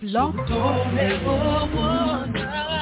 [0.00, 2.79] Blog Talk Radio.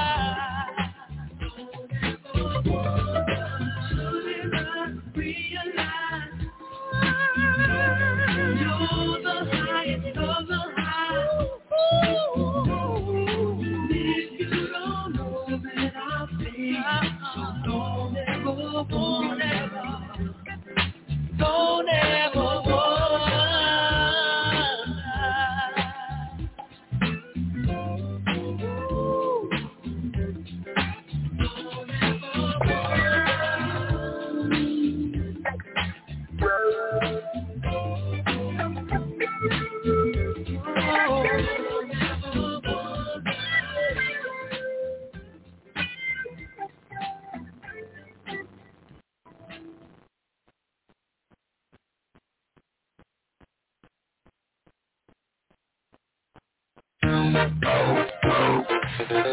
[59.11, 59.33] It's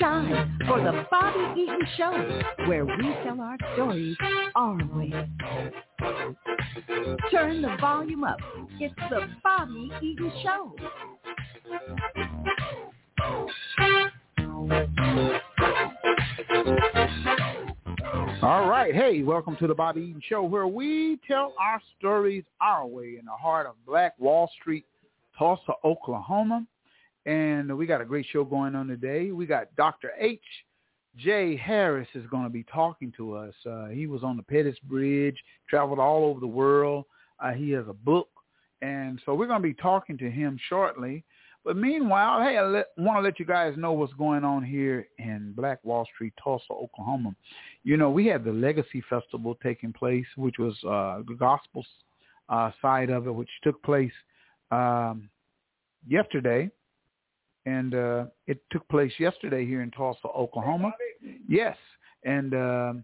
[0.00, 4.16] time for the Bobby Eaton Show, where we tell our stories
[4.56, 5.12] our way.
[7.30, 8.40] Turn the volume up.
[8.80, 10.74] It's the Bobby Eaton Show.
[18.92, 19.12] Right.
[19.12, 23.24] Hey, welcome to the Bobby Eaton Show where we tell our stories our way in
[23.24, 24.84] the heart of Black Wall Street,
[25.38, 26.66] Tulsa, Oklahoma.
[27.24, 29.30] And we got a great show going on today.
[29.30, 30.10] We got Dr.
[30.18, 30.40] H.
[31.16, 31.56] J.
[31.56, 33.54] Harris is going to be talking to us.
[33.68, 35.36] Uh, he was on the Pettus Bridge,
[35.68, 37.04] traveled all over the world.
[37.38, 38.28] Uh, he has a book.
[38.80, 41.24] And so we're going to be talking to him shortly.
[41.64, 45.06] But meanwhile, hey, I let, want to let you guys know what's going on here
[45.18, 47.34] in Black Wall Street, Tulsa, Oklahoma.
[47.84, 51.84] You know, we had the Legacy Festival taking place, which was uh, the gospel
[52.48, 54.12] uh, side of it, which took place
[54.70, 55.28] um,
[56.08, 56.70] yesterday.
[57.64, 60.92] And uh, it took place yesterday here in Tulsa, Oklahoma.
[61.48, 61.76] Yes.
[62.24, 63.02] And um,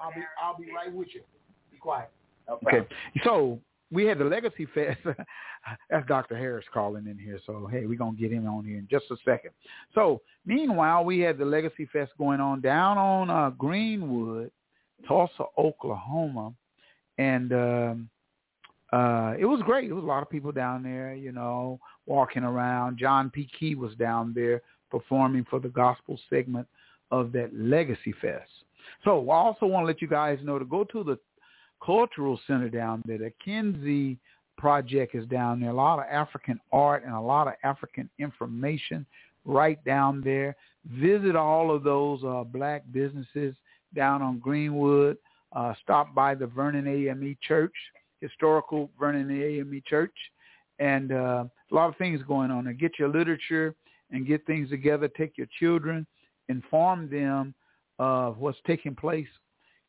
[0.00, 1.22] I'll be I'll be right with you.
[1.72, 2.10] Be quiet.
[2.50, 2.86] Okay.
[3.24, 3.58] So
[3.94, 4.98] we had the Legacy Fest.
[5.90, 6.36] That's Dr.
[6.36, 7.38] Harris calling in here.
[7.46, 9.52] So, hey, we're going to get him on here in just a second.
[9.94, 14.50] So, meanwhile, we had the Legacy Fest going on down on uh, Greenwood,
[15.06, 16.52] Tulsa, Oklahoma.
[17.18, 18.10] And um,
[18.92, 19.88] uh, it was great.
[19.88, 22.98] There was a lot of people down there, you know, walking around.
[22.98, 23.48] John P.
[23.58, 26.66] Key was down there performing for the gospel segment
[27.10, 28.50] of that Legacy Fest.
[29.04, 31.18] So I also want to let you guys know to go to the
[31.84, 33.18] cultural center down there.
[33.18, 34.18] The Kinsey
[34.56, 35.70] Project is down there.
[35.70, 39.04] A lot of African art and a lot of African information
[39.44, 40.56] right down there.
[40.86, 43.54] Visit all of those uh, black businesses
[43.94, 45.16] down on Greenwood.
[45.52, 47.74] Uh, stop by the Vernon AME Church,
[48.20, 50.14] historical Vernon AME Church,
[50.78, 52.72] and uh, a lot of things going on there.
[52.72, 53.74] Get your literature
[54.10, 55.08] and get things together.
[55.08, 56.06] Take your children,
[56.48, 57.54] inform them
[57.98, 59.28] of what's taking place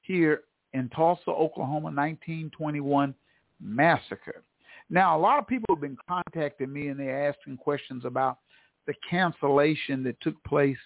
[0.01, 0.41] here
[0.75, 3.15] in Tulsa, Oklahoma, 1921
[3.61, 4.43] massacre.
[4.89, 8.39] Now, a lot of people have been contacting me and they're asking questions about
[8.85, 10.77] the cancellation that took place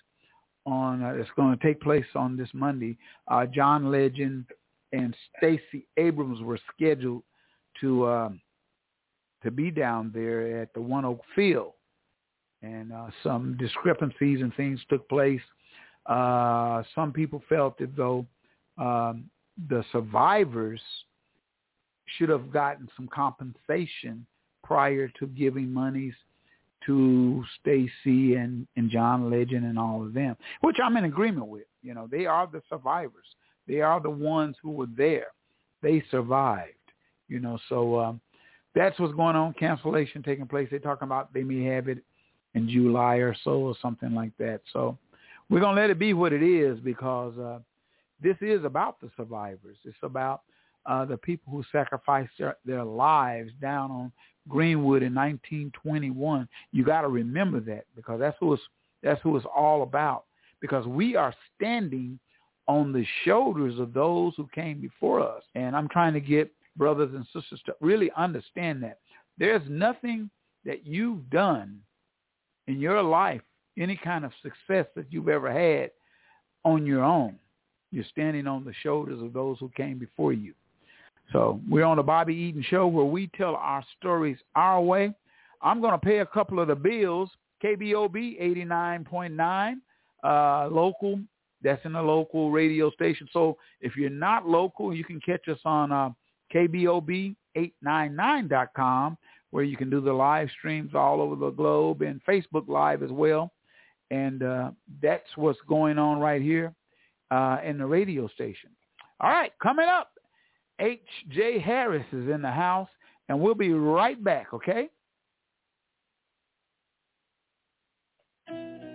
[0.66, 2.98] on uh, it's going to take place on this Monday.
[3.28, 4.46] Uh, John Legend
[4.94, 7.24] and Stacey Abrams were scheduled
[7.82, 8.30] to uh,
[9.44, 11.74] to be down there at the ONEOK Field,
[12.62, 15.42] and uh, some discrepancies and things took place.
[16.06, 18.26] Uh, some people felt as though
[18.78, 19.30] um,
[19.68, 20.82] the survivors
[22.18, 24.26] should have gotten some compensation
[24.64, 26.14] prior to giving monies
[26.86, 31.66] to Stacey and, and John Legend and all of them, which I'm in agreement with.
[31.84, 33.26] You know, they are the survivors.
[33.68, 35.28] They are the ones who were there.
[35.82, 36.74] They survived.
[37.28, 38.22] You know, so um,
[38.74, 39.54] that's what's going on.
[39.54, 40.68] Cancellation taking place.
[40.72, 42.00] They're talking about they may have it
[42.56, 44.62] in July or so or something like that.
[44.74, 44.98] So
[45.50, 47.60] we're gonna let it be what it is because uh,
[48.22, 49.78] this is about the survivors.
[49.84, 50.42] It's about
[50.86, 54.12] uh, the people who sacrificed their, their lives down on
[54.48, 56.48] Greenwood in 1921.
[56.72, 58.64] You got to remember that because that's who it's
[59.02, 60.26] that's who it's all about.
[60.62, 62.20] Because we are standing
[62.68, 67.14] on the shoulders of those who came before us, and I'm trying to get brothers
[67.14, 69.00] and sisters to really understand that
[69.38, 70.30] there's nothing
[70.66, 71.80] that you've done
[72.68, 73.42] in your life,
[73.78, 75.92] any kind of success that you've ever had
[76.64, 77.36] on your own.
[77.92, 80.54] You're standing on the shoulders of those who came before you.
[81.32, 85.14] So we're on the Bobby Eaton Show where we tell our stories our way.
[85.62, 87.30] I'm going to pay a couple of the bills.
[87.64, 89.76] KBOB 89.9,
[90.24, 91.20] uh, local
[91.62, 93.28] that's in a local radio station.
[93.34, 96.12] So if you're not local, you can catch us on uh,
[96.54, 99.18] KBOB899.com
[99.52, 103.12] where you can do the live streams all over the globe and Facebook Live as
[103.12, 103.52] well.
[104.12, 104.72] And uh,
[105.02, 106.74] that's what's going on right here
[107.32, 108.70] uh, in the radio station.
[109.20, 110.12] All right, coming up,
[110.80, 111.60] H.J.
[111.60, 112.90] Harris is in the house,
[113.28, 114.90] and we'll be right back, okay?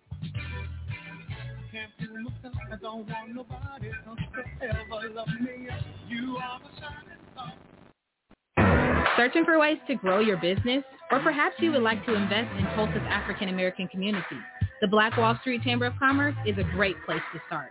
[9.17, 10.84] Searching for ways to grow your business?
[11.11, 14.37] Or perhaps you would like to invest in Tulsa's African American community.
[14.81, 17.70] The Black Wall Street Chamber of Commerce is a great place to start.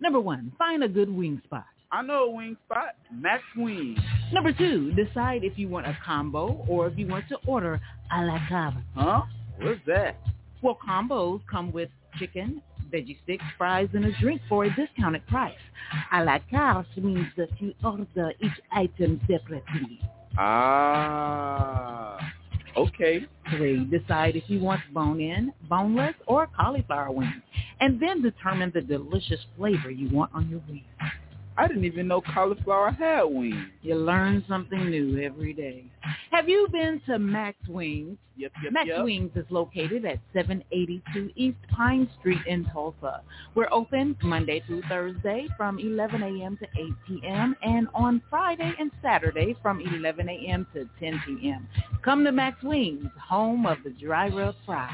[0.00, 1.64] Number one, find a good wing spot.
[1.90, 3.98] I know a wing spot, Max Wings.
[4.32, 7.80] Number two, decide if you want a combo or if you want to order
[8.14, 8.74] a la carte.
[8.94, 9.22] Huh?
[9.60, 10.16] What's that?
[10.62, 11.88] Well, combos come with
[12.18, 12.60] chicken,
[12.92, 15.54] veggie sticks, fries, and a drink for a discounted price.
[16.12, 20.00] A la carte means that you order each item separately.
[20.36, 22.18] Ah,
[22.76, 23.26] okay.
[23.50, 27.42] Three, decide if you want bone-in, boneless, or cauliflower wings,
[27.80, 30.84] and then determine the delicious flavor you want on your wings.
[31.58, 33.68] I didn't even know cauliflower had wings.
[33.82, 35.84] You learn something new every day.
[36.30, 38.18] Have you been to Max Wings?
[38.36, 39.04] Yep, yep, Max yep.
[39.04, 43.22] Wings is located at 782 East Pine Street in Tulsa.
[43.54, 46.58] We're open Monday through Thursday from 11 a.m.
[46.58, 47.56] to 8 p.m.
[47.62, 50.66] and on Friday and Saturday from 11 a.m.
[50.74, 51.66] to 10 p.m.
[52.04, 54.90] Come to Max Wings, home of the dry rub fries.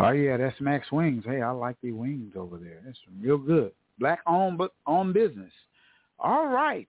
[0.00, 1.24] Oh yeah, that's Max Wings.
[1.26, 2.80] Hey, I like the wings over there.
[2.84, 3.72] That's real good.
[4.00, 5.52] Black owned but owned business.
[6.18, 6.88] All right.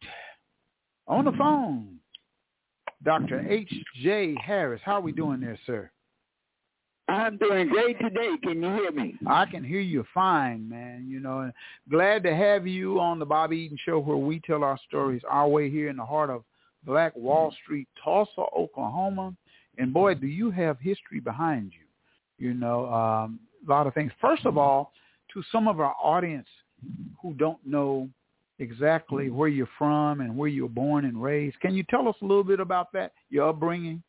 [1.07, 1.97] On the phone.
[3.03, 3.45] Dr.
[3.47, 3.73] H.
[4.01, 4.35] J.
[4.43, 4.81] Harris.
[4.83, 5.91] How are we doing there, sir?
[7.07, 8.29] I'm doing great today.
[8.41, 9.15] Can you hear me?
[9.27, 11.07] I can hear you fine, man.
[11.09, 11.51] You know,
[11.89, 15.47] glad to have you on the Bobby Eaton Show where we tell our stories our
[15.47, 16.43] way here in the heart of
[16.85, 19.35] Black Wall Street, Tulsa, Oklahoma.
[19.77, 22.47] And boy, do you have history behind you.
[22.47, 24.11] You know, um, a lot of things.
[24.21, 24.93] First of all,
[25.33, 26.47] to some of our audience
[27.21, 28.09] who don't know
[28.59, 32.15] exactly where you're from and where you were born and raised, can you tell us
[32.21, 34.01] a little bit about that, your upbringing?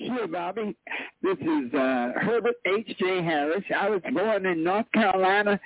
[0.00, 0.76] Sure, Bobby.
[1.22, 2.96] This is uh, Herbert H.
[2.98, 3.22] J.
[3.22, 3.62] Harris.
[3.74, 5.58] I was born in North Carolina,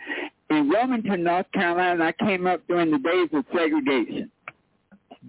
[0.50, 2.04] in Wilmington, North Carolina.
[2.04, 4.30] I came up during the days of segregation.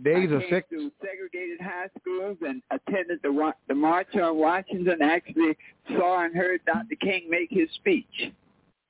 [0.04, 5.02] Days I of to segregated high schools and attended the the March on Washington.
[5.02, 5.58] Actually
[5.98, 6.96] saw and heard Dr.
[7.02, 8.32] King make his speech.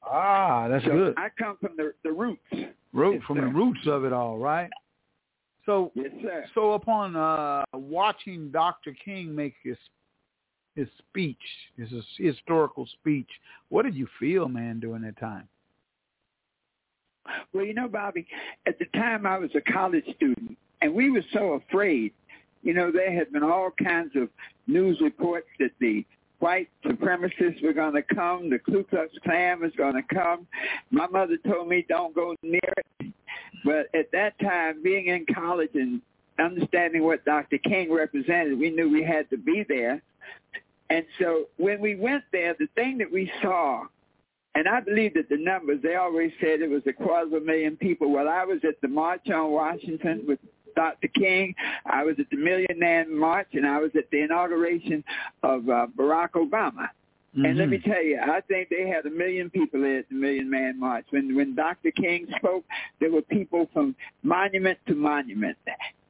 [0.04, 1.14] Ah, that's so good.
[1.18, 2.42] I come from the the roots.
[2.94, 4.70] Root Yes, from the roots of it all, right?
[5.66, 6.46] So, Yes, sir.
[6.56, 8.96] so upon uh, watching Dr.
[9.06, 9.78] King make his
[10.76, 11.38] his speech,
[11.78, 13.30] his historical speech,
[13.68, 15.48] what did you feel, man, during that time?
[17.54, 18.26] Well, you know, Bobby,
[18.66, 22.14] at the time I was a college student, and we were so afraid.
[22.64, 24.30] You know, there had been all kinds of
[24.68, 26.06] news reports that the
[26.40, 30.48] white supremacists were going to come, the Ku Klux Klan was going to come.
[30.92, 32.60] My mother told me don't go near
[33.00, 33.14] it.
[33.66, 36.02] But at that time, being in college and
[36.40, 37.58] understanding what Dr.
[37.58, 40.02] King represented, we knew we had to be there.
[40.90, 43.86] And so when we went there, the thing that we saw
[44.56, 47.40] and I believe that the numbers, they always said it was a quarter of a
[47.40, 48.12] million people.
[48.12, 50.40] Well, I was at the March on Washington with
[50.76, 51.08] Dr.
[51.10, 51.56] King.
[51.86, 55.04] I was at the Million Man March, and I was at the inauguration
[55.44, 56.90] of uh, Barack Obama.
[57.38, 57.46] Mm-hmm.
[57.46, 57.92] And let me Mm-hmm.
[57.92, 61.06] tell you, I think they had a million people there at the Million Man March.
[61.12, 61.92] When when Dr.
[61.92, 62.66] King spoke,
[63.00, 65.58] there were people from monument to monument.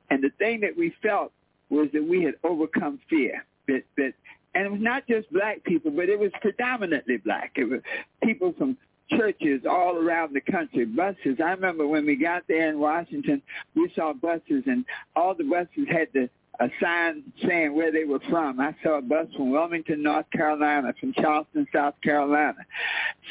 [0.09, 1.31] And the thing that we felt
[1.69, 3.45] was that we had overcome fear.
[3.67, 4.13] That that
[4.55, 7.51] and it was not just black people, but it was predominantly black.
[7.55, 7.81] It was
[8.23, 8.77] people from
[9.11, 11.39] churches all around the country, buses.
[11.43, 13.41] I remember when we got there in Washington,
[13.75, 14.85] we saw buses, and
[15.15, 18.59] all the buses had the a sign saying where they were from.
[18.59, 22.57] I saw a bus from Wilmington, North Carolina, from Charleston, South Carolina.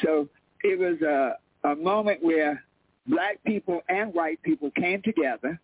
[0.03, 0.27] So
[0.63, 2.63] it was a, a moment where
[3.05, 5.59] black people and white people came together,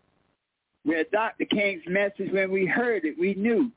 [0.83, 1.45] where Dr.
[1.45, 3.71] King's message, when we heard it, we knew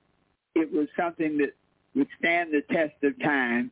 [0.54, 1.54] it was something that
[1.94, 3.70] would stand the test of time.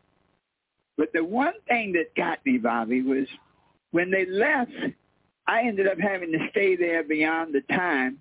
[0.97, 3.26] But the one thing that got me, Bobby, was
[3.91, 4.73] when they left,
[5.47, 8.19] I ended up having to stay there beyond the time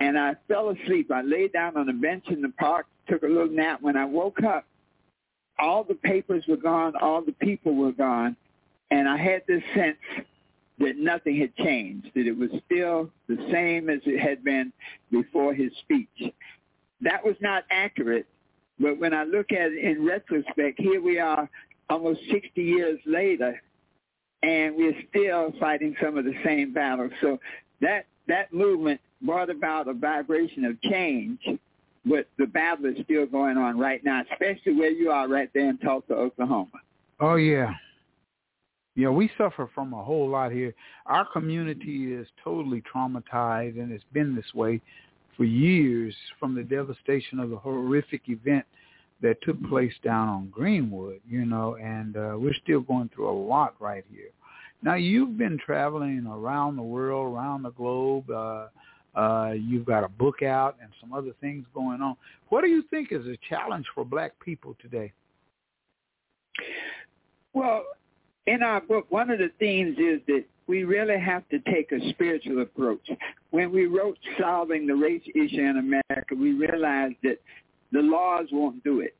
[0.00, 1.10] and I fell asleep.
[1.10, 3.80] I lay down on a bench in the park, took a little nap.
[3.80, 4.66] When I woke up,
[5.58, 8.36] all the papers were gone, all the people were gone,
[8.90, 9.96] and I had this sense
[10.78, 14.72] that nothing had changed, that it was still the same as it had been
[15.10, 16.34] before his speech.
[17.00, 18.26] That was not accurate,
[18.80, 21.48] but when I look at it in retrospect, here we are
[21.90, 23.60] almost 60 years later,
[24.42, 27.12] and we're still fighting some of the same battles.
[27.20, 27.38] So
[27.80, 31.40] that that movement brought about a vibration of change,
[32.04, 35.68] but the battle is still going on right now, especially where you are right there
[35.70, 36.80] in Tulsa, Oklahoma.
[37.20, 37.72] Oh yeah.
[38.96, 40.72] Yeah, we suffer from a whole lot here.
[41.06, 44.80] Our community is totally traumatized and it's been this way
[45.36, 48.64] for years from the devastation of the horrific event
[49.24, 53.32] that took place down on Greenwood, you know, and uh, we're still going through a
[53.32, 54.28] lot right here.
[54.82, 58.30] Now you've been traveling around the world, around the globe.
[58.30, 58.66] Uh,
[59.18, 62.16] uh, you've got a book out and some other things going on.
[62.50, 65.10] What do you think is a challenge for black people today?
[67.54, 67.84] Well,
[68.46, 72.10] in our book, one of the themes is that we really have to take a
[72.10, 73.08] spiritual approach.
[73.50, 77.38] When we wrote Solving the Race Issue in America, we realized that
[77.94, 79.14] the laws won't do it.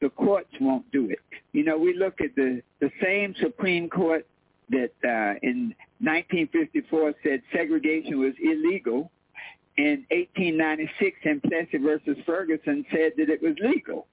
[0.00, 1.18] The courts won't do it.
[1.52, 4.26] You know, we look at the, the same Supreme Court
[4.70, 9.10] that uh, in 1954 said segregation was illegal.
[9.76, 14.06] In 1896, in Plessy versus Ferguson said that it was legal.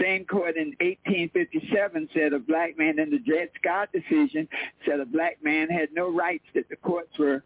[0.00, 4.48] Same court in 1857 said a black man in the Dred Scott decision
[4.84, 7.42] said a black man had no rights that the courts were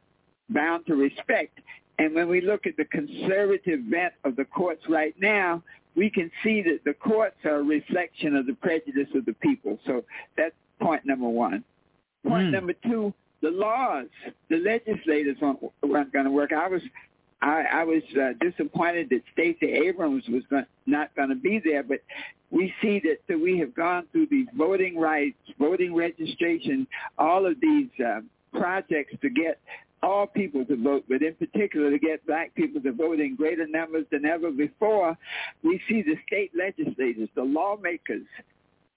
[0.48, 1.60] bound to respect.
[2.00, 5.62] And when we look at the conservative bent of the courts right now,
[5.94, 9.78] we can see that the courts are a reflection of the prejudice of the people.
[9.84, 10.02] So
[10.34, 11.62] that's point number one.
[12.26, 12.52] Point Mm.
[12.52, 14.06] number two, the laws,
[14.48, 16.52] the legislators weren't, weren't going to work.
[16.54, 16.80] I was,
[17.42, 21.82] I, I was uh, disappointed that Stacey Abrams was going, not going to be there,
[21.82, 22.00] but
[22.50, 26.86] we see that, that we have gone through these voting rights, voting registration,
[27.18, 28.20] all of these uh,
[28.58, 29.58] projects to get
[30.02, 33.66] all people to vote, but in particular to get black people to vote in greater
[33.66, 35.16] numbers than ever before.
[35.62, 38.22] We see the state legislators, the lawmakers,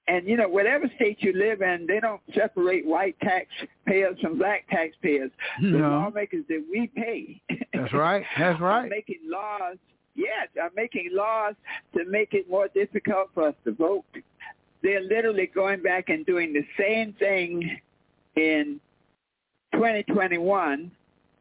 [0.08, 4.68] and you know, whatever state you live in, they don't separate white taxpayers from black
[4.70, 5.32] taxpayers.
[5.62, 7.42] The lawmakers that we pay.
[7.74, 8.26] That's right.
[8.38, 8.90] That's right.
[8.90, 9.78] making laws.
[10.16, 11.56] Yes, are making laws
[11.98, 14.06] to make it more difficult for us to vote.
[14.84, 17.80] They're literally going back and doing the same thing
[18.36, 18.80] in
[19.74, 20.92] 2021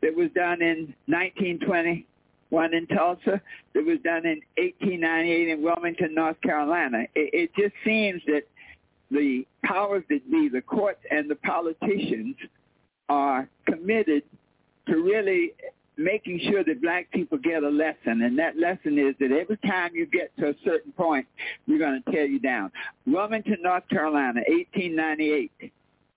[0.02, 3.40] that was done in 1921 in Tulsa,
[3.74, 7.04] that was done in 1898 in Wilmington, North Carolina.
[7.14, 8.42] It, it just seems that
[9.10, 12.36] the powers that be, the courts and the politicians,
[13.08, 14.22] are committed
[14.88, 15.52] to really
[15.96, 18.22] making sure that black people get a lesson.
[18.22, 21.26] And that lesson is that every time you get to a certain point,
[21.68, 22.70] we're going to tear you down.
[23.06, 25.72] Wilmington, North Carolina, 1898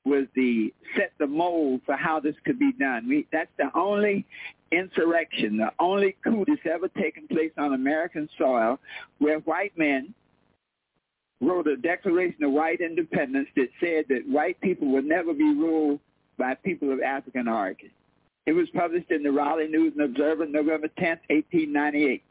[0.06, 3.08] was the set the mold for how this could be done.
[3.08, 4.26] We, that's the only
[4.72, 8.80] insurrection, the only coup that's ever taken place on American soil
[9.18, 10.14] where white men
[11.42, 16.00] wrote a declaration of white independence that said that white people would never be ruled
[16.38, 17.90] by people of African origin.
[18.46, 22.24] It was published in the Raleigh News and Observer November 10, 1898.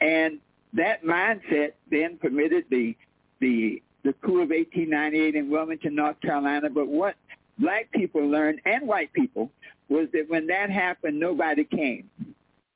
[0.00, 0.38] And
[0.74, 2.96] that mindset then permitted the
[3.40, 6.70] the the coup of 1898 in Wilmington, North Carolina.
[6.70, 7.16] But what
[7.58, 9.50] black people learned and white people
[9.88, 12.08] was that when that happened, nobody came.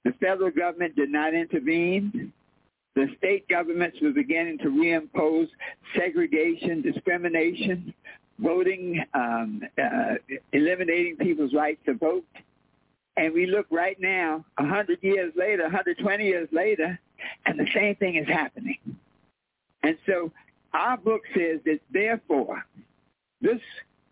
[0.04, 2.32] The federal government did not intervene.
[2.96, 5.48] The state governments were beginning to reimpose
[5.96, 7.94] segregation, discrimination,
[8.40, 10.14] voting, um, uh,
[10.52, 12.24] eliminating people's right to vote.
[13.16, 16.98] And we look right now, 100 years later, 120 years later,
[17.46, 18.78] and the same thing is happening.
[19.82, 20.32] And so
[20.72, 22.64] our book says that therefore,
[23.40, 23.60] this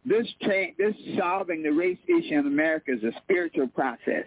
[0.05, 4.25] this change, this solving the race issue in America is a spiritual process.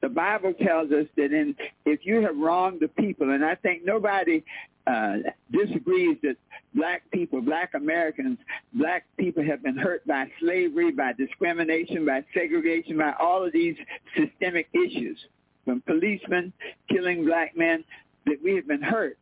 [0.00, 1.54] The Bible tells us that in
[1.84, 4.42] if you have wronged the people, and I think nobody
[4.86, 5.16] uh,
[5.50, 6.36] disagrees that
[6.74, 8.38] black people, black Americans,
[8.74, 13.76] black people have been hurt by slavery, by discrimination, by segregation, by all of these
[14.16, 15.18] systemic issues,
[15.64, 16.52] from policemen
[16.90, 17.84] killing black men,
[18.26, 19.18] that we have been hurt.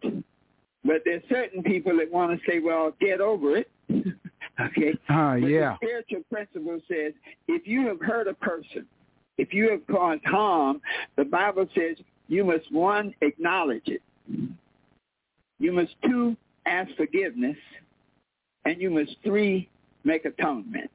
[0.85, 3.71] But there's certain people that want to say, well, get over it.
[3.91, 4.99] okay?
[5.09, 5.77] Uh, yeah.
[5.81, 7.13] The spiritual principle says
[7.49, 8.87] if you have hurt a person,
[9.37, 10.81] if you have caused harm,
[11.17, 11.97] the Bible says
[12.29, 14.03] you must, one, acknowledge it.
[15.59, 17.57] You must, two, ask forgiveness.
[18.65, 19.69] And you must, three,
[20.05, 20.91] make atonement.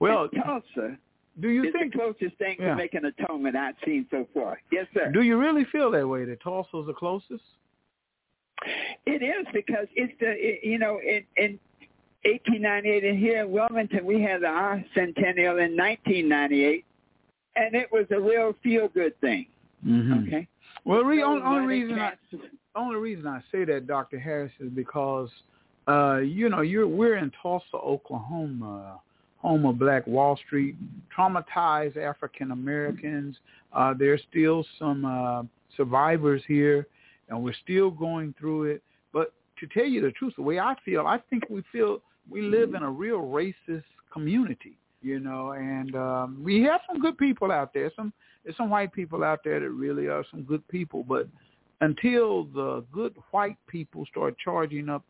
[0.00, 0.98] Well, and Tulsa
[1.40, 2.70] do you is think the closest thing yeah.
[2.70, 4.60] to making atonement I've seen so far.
[4.70, 5.10] Yes, sir.
[5.12, 7.42] Do you really feel that way that Tulsa's the closest?
[9.06, 11.58] It is because it's the it, you know in in
[12.24, 16.84] 1898 and here in Wilmington we had our centennial in 1998,
[17.56, 19.46] and it was a real feel good thing.
[19.84, 20.28] Mm-hmm.
[20.28, 20.48] Okay.
[20.84, 22.12] Well, re- So only, only reason I
[22.74, 25.28] only reason I say that, Doctor Harris, is because
[25.88, 29.00] uh, you know you're we're in Tulsa, Oklahoma,
[29.38, 30.76] home of Black Wall Street,
[31.16, 33.36] traumatized African Americans.
[33.72, 35.42] Uh, there's still some uh,
[35.76, 36.86] survivors here,
[37.28, 38.82] and we're still going through it.
[39.12, 42.42] But to tell you the truth, the way I feel, I think we feel we
[42.42, 47.50] live in a real racist community, you know, and um, we have some good people
[47.50, 47.90] out there.
[47.96, 48.12] Some
[48.44, 51.28] there's some white people out there that really are some good people, but
[51.80, 55.04] until the good white people start charging up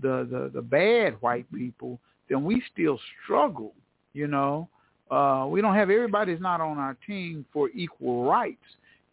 [0.00, 3.74] the the, the bad white people, then we still struggle.
[4.12, 4.68] You know,
[5.10, 8.64] uh, we don't have everybody's not on our team for equal rights.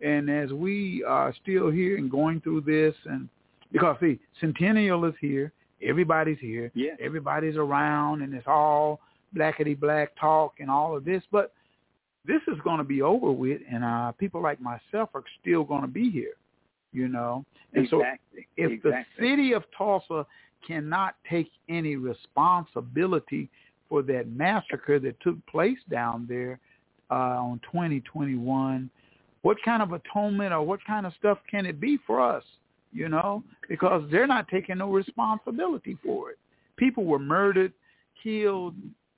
[0.04, 3.30] And as we are still here and going through this, and
[3.72, 6.96] because see, Centennial is here, everybody's here, Yeah.
[7.00, 9.00] everybody's around, and it's all
[9.36, 11.54] blackety black talk and all of this, but
[12.26, 15.82] this is going to be over with, and uh, people like myself are still going
[15.82, 16.34] to be here.
[16.94, 18.04] You know, and so
[18.58, 18.92] if exactly.
[18.92, 20.26] the city of Tulsa
[20.68, 23.50] cannot take any responsibility
[23.88, 26.60] for that massacre that took place down there
[27.10, 28.90] uh, on 2021,
[29.42, 32.44] what kind of atonement or what kind of stuff can it be for us?
[32.94, 36.38] You know, because they're not taking no responsibility for it.
[36.76, 37.72] People were murdered,
[38.22, 38.76] killed,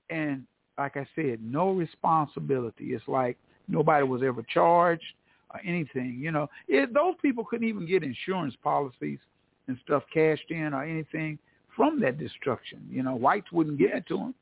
[0.10, 0.44] and
[0.78, 2.94] like I said, no responsibility.
[2.94, 5.04] It's like nobody was ever charged
[5.52, 6.20] or anything.
[6.20, 9.20] You know, it, those people couldn't even get insurance policies
[9.68, 11.40] and stuff cashed in or anything
[11.76, 12.82] from that destruction.
[12.90, 14.36] You know, whites wouldn't give it to them.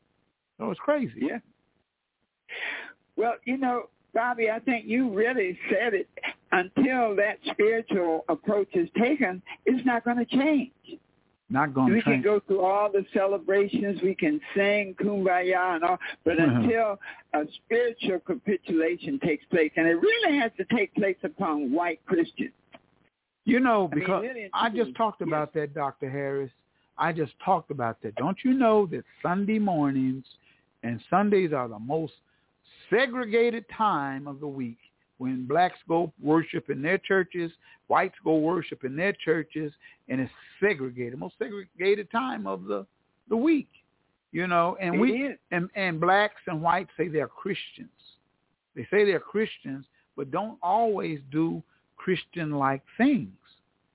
[0.58, 1.14] So it's crazy.
[1.18, 1.40] Yeah.
[3.16, 6.10] Well, you know, Bobby, I think you really said it.
[6.52, 10.72] Until that spiritual approach is taken, it's not going to change.
[11.50, 12.06] Not going to change.
[12.06, 16.64] we can go through all the celebrations, we can sing kumbaya and all, but Mhm.
[16.64, 17.00] until
[17.34, 22.54] a spiritual capitulation takes place, and it really has to take place upon white Christians.
[23.46, 25.28] You know, I mean, because I just talked yes.
[25.28, 26.10] about that, Dr.
[26.10, 26.52] Harris.
[26.98, 28.16] I just talked about that.
[28.16, 30.26] Don't you know that Sunday mornings
[30.84, 32.14] and Sundays are the most
[32.92, 34.78] segregated time of the week
[35.18, 37.52] when blacks go worship in their churches,
[37.88, 39.72] whites go worship in their churches,
[40.10, 42.86] and it's segregated, most segregated time of the
[43.30, 43.70] the week.
[44.32, 45.38] You know, and It we is.
[45.52, 47.90] and and blacks and whites say they're Christians.
[48.76, 51.62] They say they're Christians, but don't always do
[51.98, 53.36] Christian-like things.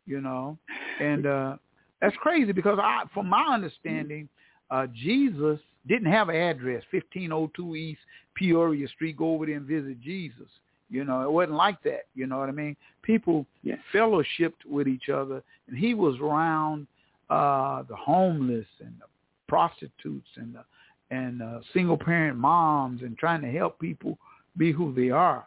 [0.06, 0.58] You know,
[1.00, 1.56] and uh
[2.00, 4.28] that's crazy because I, from my understanding,
[4.70, 8.00] uh Jesus didn't have an address, 1502 East
[8.34, 9.16] Peoria Street.
[9.16, 10.48] Go over there and visit Jesus.
[10.90, 12.02] You know, it wasn't like that.
[12.14, 12.76] You know what I mean?
[13.02, 13.78] People Yes.
[13.92, 16.86] fellowshipped with each other, and he was around
[17.30, 19.06] uh the homeless and the
[19.48, 20.64] prostitutes and the
[21.10, 24.18] and uh, single parent moms and trying to help people
[24.56, 25.46] be who they are.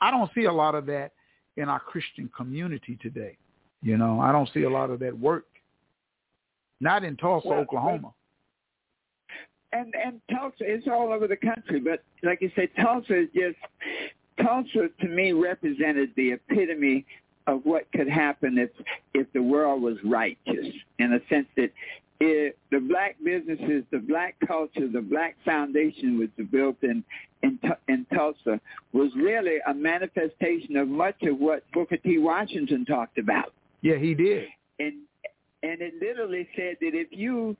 [0.00, 1.12] I don't see a lot of that
[1.56, 3.36] in our Christian community today.
[3.82, 5.44] You know, I don't see a lot of that work.
[6.80, 8.12] Not in Tulsa, Well, Oklahoma.
[9.72, 13.56] And and Tulsa it's all over the country, but like you say, Tulsa is just
[14.42, 17.04] Tulsa to me represented the epitome
[17.46, 18.70] of what could happen if
[19.14, 20.66] if the world was righteous,
[20.98, 21.70] in a sense that
[22.20, 27.04] if the black businesses, the black culture, the black foundation was built in
[27.42, 28.60] in, in Tulsa
[28.92, 32.18] was really a manifestation of much of what Booker T.
[32.18, 33.52] Washington talked about
[33.82, 34.48] Yeah, he did.
[34.80, 34.94] and
[35.62, 37.56] and it literally said that if you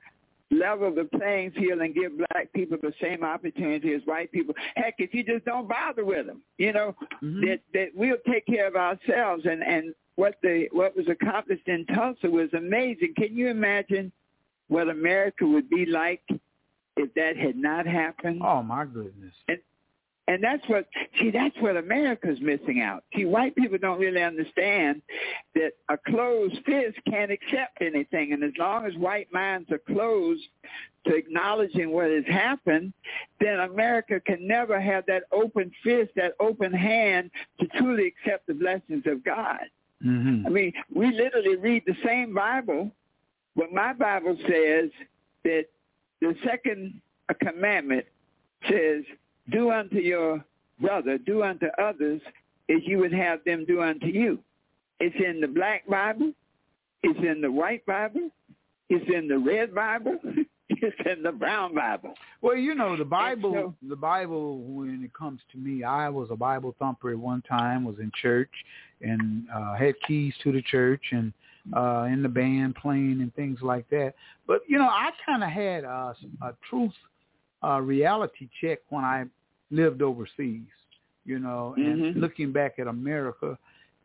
[0.51, 4.95] level the playing field and give black people the same opportunity as white people, heck,
[4.97, 7.41] if you just don't bother with them, you know, Mhm.
[7.45, 9.45] that that we'll take care of ourselves.
[9.45, 13.13] And and what the what was accomplished in Tulsa was amazing.
[13.15, 14.11] Can you imagine
[14.67, 16.23] what America would be like
[16.97, 18.41] if that had not happened?
[18.43, 19.33] Oh my goodness!
[19.47, 19.59] And
[20.29, 20.85] and that's what,
[21.19, 23.03] see, that's what America's missing out.
[23.15, 25.01] See, white people don't really understand
[25.55, 28.33] that a closed fist can't accept anything.
[28.33, 30.43] And as long as white minds are closed
[31.07, 32.93] to acknowledging what has happened,
[33.39, 38.53] then America can never have that open fist, that open hand to truly accept the
[38.53, 39.61] blessings of God.
[40.05, 40.45] Mm-hmm.
[40.45, 42.91] I mean, we literally read the same Bible,
[43.55, 44.91] but my Bible says
[45.43, 45.65] that
[46.21, 47.01] the second
[47.43, 48.05] commandment
[48.69, 49.05] says
[49.51, 50.43] do unto your
[50.79, 52.21] brother, do unto others
[52.69, 54.39] as you would have them do unto you.
[54.99, 56.33] It's in the black Bible.
[57.03, 58.29] It's in the white Bible.
[58.89, 60.19] It's in the red Bible.
[60.69, 62.13] it's in the brown Bible.
[62.41, 66.29] Well, you know, the Bible, so, the Bible, when it comes to me, I was
[66.31, 68.51] a Bible thumper at one time, was in church
[69.01, 71.33] and uh, had keys to the church and
[71.75, 74.13] uh, in the band playing and things like that.
[74.47, 76.93] But, you know, I kind of had a, a truth
[77.63, 79.25] uh, reality check when I
[79.71, 80.67] lived overseas,
[81.25, 82.15] you know, and Mhm.
[82.15, 83.57] looking back at America,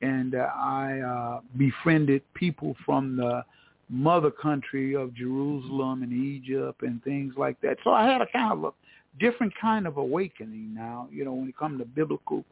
[0.02, 3.44] and uh, I uh, befriended people from the
[3.88, 7.78] mother country of Jerusalem and Egypt and things like that.
[7.84, 8.72] So I had a kind of a
[9.18, 12.44] different kind of awakening now, you know, when it comes to biblical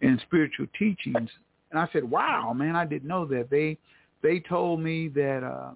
[0.00, 1.30] and spiritual teachings.
[1.70, 3.78] And I said, "Wow, man, I didn't know that." They
[4.22, 5.72] they told me that uh,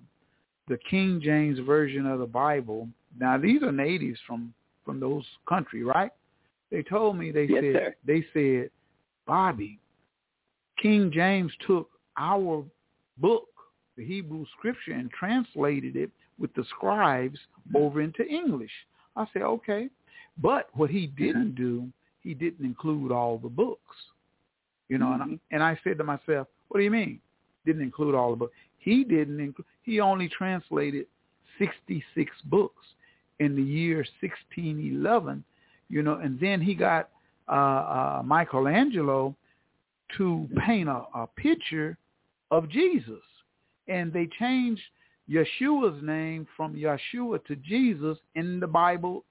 [0.68, 2.88] the King James version of the Bible.
[3.18, 6.10] Now these are natives from from those country, right?
[6.72, 7.94] They told me they Yes, said sir.
[8.04, 8.70] they said,
[9.26, 9.78] Bobby,
[10.78, 12.64] King James took our
[13.18, 13.48] book,
[13.96, 17.38] the Hebrew scripture, and translated it with the scribes
[17.76, 18.72] over into English.
[19.14, 19.90] I said, okay.
[20.38, 21.88] But what he didn't do,
[22.22, 23.96] he didn't include all the books.
[24.88, 25.40] You know, and, I, Mhm.
[25.50, 27.20] and I said to myself, what do you mean?
[27.66, 28.56] Didn't include all the books.
[28.78, 31.06] He didn't include, he only translated
[31.58, 32.86] 66 books
[33.40, 35.44] in the year 1611,
[35.92, 37.10] you know, and then he got
[37.48, 39.36] uh, uh, Michelangelo
[40.16, 41.98] to paint a, a picture
[42.50, 43.20] of Jesus.
[43.88, 44.80] And they changed
[45.30, 49.24] Yeshua's name from Yeshua to Jesus in the Bible,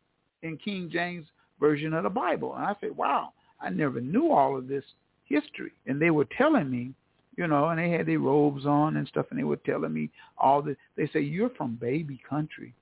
[0.43, 1.25] in King James
[1.59, 2.55] version of the Bible.
[2.55, 4.83] And I said, wow, I never knew all of this
[5.25, 5.71] history.
[5.87, 6.93] And they were telling me,
[7.37, 10.11] you know, and they had their robes on and stuff, and they were telling me
[10.37, 10.75] all this.
[10.95, 12.75] They say, you're from baby country.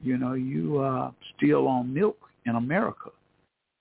[0.00, 3.10] You know, you uh, still on milk in America.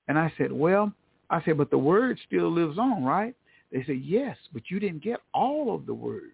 [0.07, 0.91] And I said, well,
[1.29, 3.35] I said, but the word still lives on, right?
[3.71, 6.31] They said, yes, but you didn't get all of the word,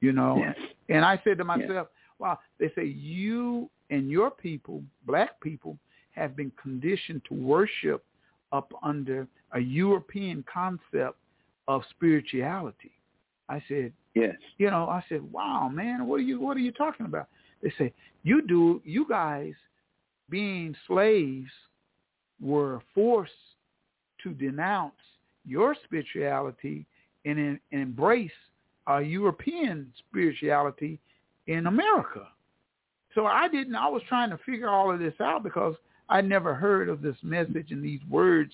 [0.00, 0.38] you know.
[0.38, 0.56] Yes.
[0.88, 1.88] And I said to myself,
[2.18, 5.76] wow, they say you and your people, black people,
[6.12, 8.02] have been conditioned to worship
[8.52, 11.18] up under a European concept
[11.68, 12.92] of spirituality.
[13.48, 14.34] I said, Yes.
[14.56, 17.28] you know, I said, wow, man, what are you, what are you talking about?
[17.62, 17.92] They say,
[18.22, 19.52] you do, you guys
[20.30, 21.50] being slaves
[22.40, 23.32] were forced
[24.22, 24.92] to denounce
[25.44, 26.84] your spirituality
[27.24, 28.30] and, en- and embrace
[28.88, 30.98] uh, European spirituality
[31.46, 32.26] in America.
[33.14, 35.74] So I didn't, I was trying to figure all of this out because
[36.08, 38.52] I never heard of this message and these words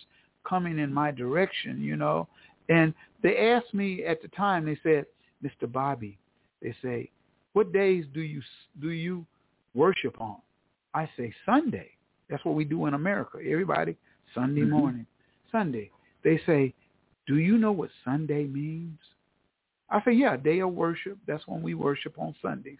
[0.48, 2.28] coming in my direction, you know.
[2.68, 5.06] And they asked me at the time, they said,
[5.44, 5.70] Mr.
[5.70, 6.18] Bobby,
[6.62, 7.10] they say,
[7.52, 8.40] what days do you
[8.80, 9.26] do you
[9.74, 10.36] worship on?
[10.94, 11.90] I say Sunday.
[12.28, 13.38] That's what we do in America.
[13.38, 13.96] Everybody,
[14.34, 14.70] Sunday Mhm.
[14.70, 15.06] morning,
[15.50, 15.90] Sunday.
[16.22, 16.74] They say,
[17.26, 18.98] do you know what Sunday means?
[19.88, 21.18] I say, yeah, day of worship.
[21.26, 22.78] That's when we worship on Sundays.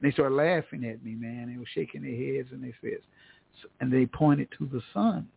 [0.00, 1.50] And they started laughing at me, man.
[1.52, 3.00] They were shaking their heads and they said,
[3.80, 5.28] and they pointed to the sun.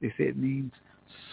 [0.00, 0.72] They said it means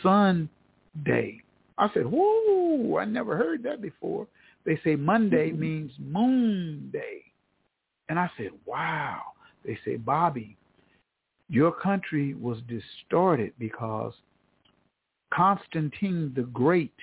[0.01, 1.41] Sunday.
[1.77, 4.27] I said, whoa, I never heard that before.
[4.63, 5.59] They say Monday Mhm.
[5.59, 7.25] means moon day.
[8.09, 9.32] And I said, wow.
[9.65, 10.57] They say, Bobby,
[11.49, 14.13] your country was distorted because
[15.33, 16.93] Constantine the Great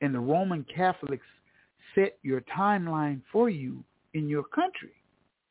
[0.00, 1.26] and the Roman Catholics
[1.94, 3.82] set your timeline for you
[4.14, 4.92] in your country.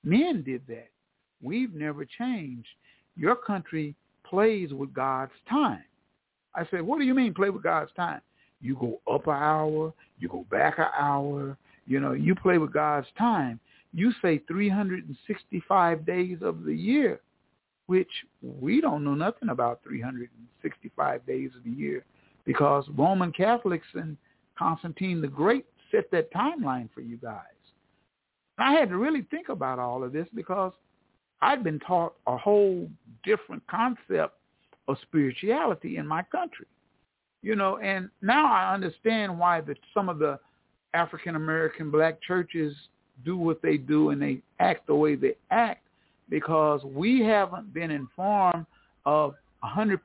[0.03, 0.89] Men did that.
[1.41, 2.67] We've never changed.
[3.17, 5.83] Your country plays with God's time.
[6.53, 8.21] I said, what do you mean play with God's time?
[8.61, 12.73] You go up an hour, you go back an hour, you know, you play with
[12.73, 13.59] God's time.
[13.95, 17.21] You say 365 days of the year,
[17.88, 18.10] which
[18.41, 22.03] we don't know nothing about 365 days of the year
[22.45, 24.17] because Roman Catholics and
[24.60, 27.39] Constantine the Great set that timeline for you guys.
[28.58, 30.73] I had to really think about all of this because
[31.41, 32.89] I'd been taught a whole
[33.23, 34.34] different concept
[34.89, 36.67] of spirituality in my country.
[37.41, 40.38] You know, and now I understand why the, some of the
[40.93, 42.75] African American black churches
[43.23, 45.86] do what they do and they act the way they act
[46.30, 48.65] because we haven't been informed
[49.06, 49.99] of 100%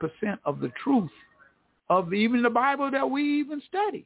[0.45, 1.09] of the truth
[1.89, 4.05] of even the Bible that we even study.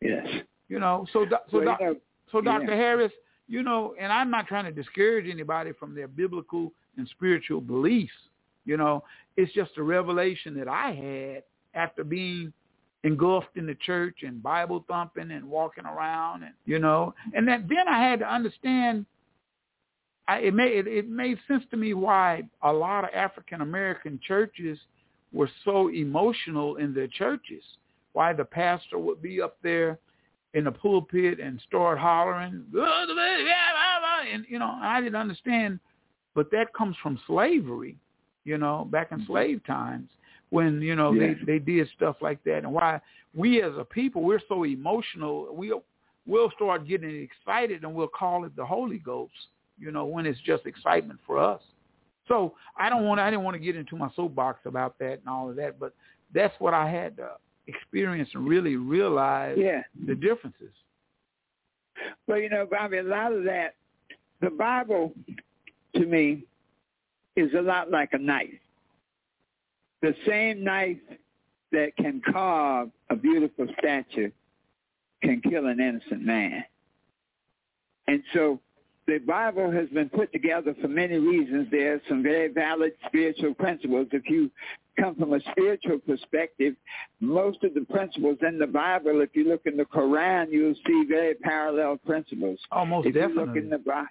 [0.00, 0.26] Yes.
[0.68, 1.96] You know, so so know,
[2.30, 2.64] so Dr.
[2.70, 2.76] yeah.
[2.76, 3.12] Harris,
[3.48, 8.12] you know, and I'm not trying to discourage anybody from their biblical and spiritual beliefs.
[8.64, 9.02] You know,
[9.36, 11.42] it's just a revelation that I had
[11.74, 12.52] after being
[13.04, 17.68] engulfed in the church and Bible thumping and walking around and you know, and that
[17.68, 19.06] then I had to understand.
[20.26, 24.20] I, it made it, it made sense to me why a lot of African American
[24.26, 24.78] churches
[25.32, 27.62] were so emotional in their churches.
[28.12, 29.98] Why the pastor would be up there
[30.54, 32.64] in the pulpit and start hollering,
[34.32, 35.78] and you know, I didn't understand,
[36.34, 37.96] but that comes from slavery,
[38.44, 39.32] you know, back in mm-hmm.
[39.32, 40.08] slave times
[40.50, 41.34] when you know Yeah.
[41.44, 43.00] they they did stuff like that, and why
[43.34, 45.84] we as a people we're so emotional, we will
[46.26, 49.32] we'll start getting excited and we'll call it the Holy Ghost,
[49.78, 51.62] you know, when it's just excitement for us.
[52.28, 55.28] So I don't want I didn't want to get into my soapbox about that and
[55.28, 55.94] all of that, but
[56.34, 57.30] that's what I had to
[57.66, 59.82] experience and really realize Yeah.
[60.06, 60.72] the differences.
[62.26, 63.74] Well, you know, Bobby, a lot of that,
[64.40, 65.12] the Bible,
[65.94, 66.44] to me,
[67.36, 68.60] is a lot like a knife.
[70.02, 70.96] The same knife
[71.72, 74.30] that can carve a beautiful statue
[75.22, 76.64] can kill an innocent man.
[78.06, 78.60] And so
[79.06, 81.68] the Bible has been put together for many reasons.
[81.70, 84.06] There are some very valid spiritual principles.
[84.12, 84.50] If you
[84.98, 86.74] come from a spiritual perspective,
[87.20, 91.04] most of the principles in the Bible, if you look in the Quran, you'll see
[91.08, 92.58] very parallel principles.
[92.70, 94.04] Oh, Almost if you look in the, Bi-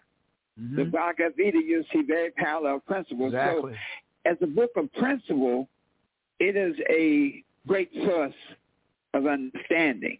[0.57, 0.61] the.
[0.61, 0.89] Mm-hmm.
[0.89, 3.33] Bhagavad Gita, you'll see very parallel principles.
[3.33, 3.73] Exactly.
[3.73, 5.69] So as a book of principle,
[6.39, 8.33] it is a great source
[9.13, 10.17] of understanding.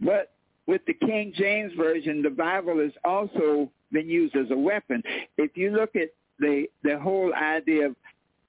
[0.00, 0.32] But
[0.66, 5.02] with the King James Version, the Bible has also been used as a weapon.
[5.36, 7.96] If you look at the, the whole idea of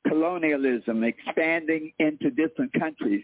[0.07, 3.23] colonialism, expanding into different countries,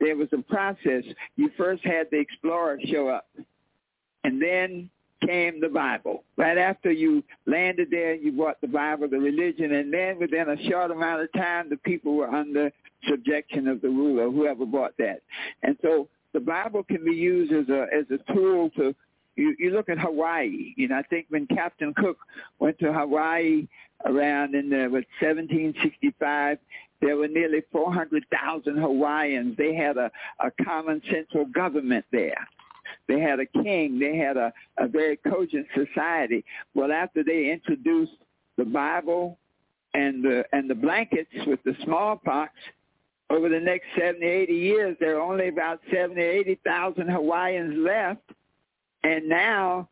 [0.00, 1.04] there was a process.
[1.36, 3.26] You first had the explorer show up,
[4.24, 4.90] and then
[5.26, 6.24] came the Bible.
[6.36, 10.70] Right after you landed there, you brought the Bible, the religion, and then within a
[10.70, 12.70] short amount of time, the people were under
[13.08, 15.22] subjection of the ruler, whoever brought that.
[15.62, 18.94] And so the Bible can be used as a as a tool to.
[19.36, 20.74] You, you look at Hawaii.
[20.76, 22.18] You know, I think when Captain Cook
[22.58, 23.68] went to Hawaii
[24.04, 26.58] around in the what 1765,
[27.00, 29.56] there were nearly 400,000 Hawaiians.
[29.56, 32.48] They had a, a common central government there.
[33.06, 33.98] They had a king.
[33.98, 36.44] They had a, a very cogent society.
[36.74, 38.12] Well, after they introduced
[38.56, 39.38] the Bible
[39.94, 42.52] and the and the blankets with the smallpox,
[43.30, 48.22] over the next 70, 80 years, there are only about 70, 80,000 Hawaiians left.
[49.04, 49.88] And now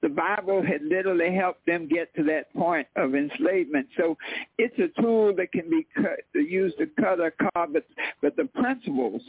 [0.00, 3.88] the Bible had literally helped them get to that point of enslavement.
[3.96, 4.16] So
[4.56, 7.84] it's a tool that can be cut, used to cut or carve, but,
[8.22, 9.22] but the principles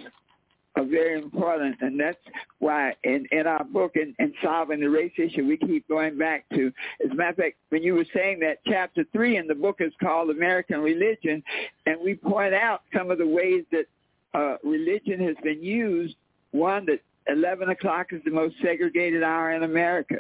[0.76, 1.76] are very important.
[1.82, 2.18] And that's
[2.60, 6.46] why in, in our book, in, in Solving the Race Issue, we keep going back
[6.54, 6.72] to,
[7.04, 9.78] as a matter of fact, when you were saying that chapter three in the book
[9.80, 11.44] is called American Religion,
[11.86, 13.86] and we point out some of the ways that
[14.34, 16.16] uh, religion has been used.
[16.52, 20.18] One, that 11 o'clock is the most segregated hour in America.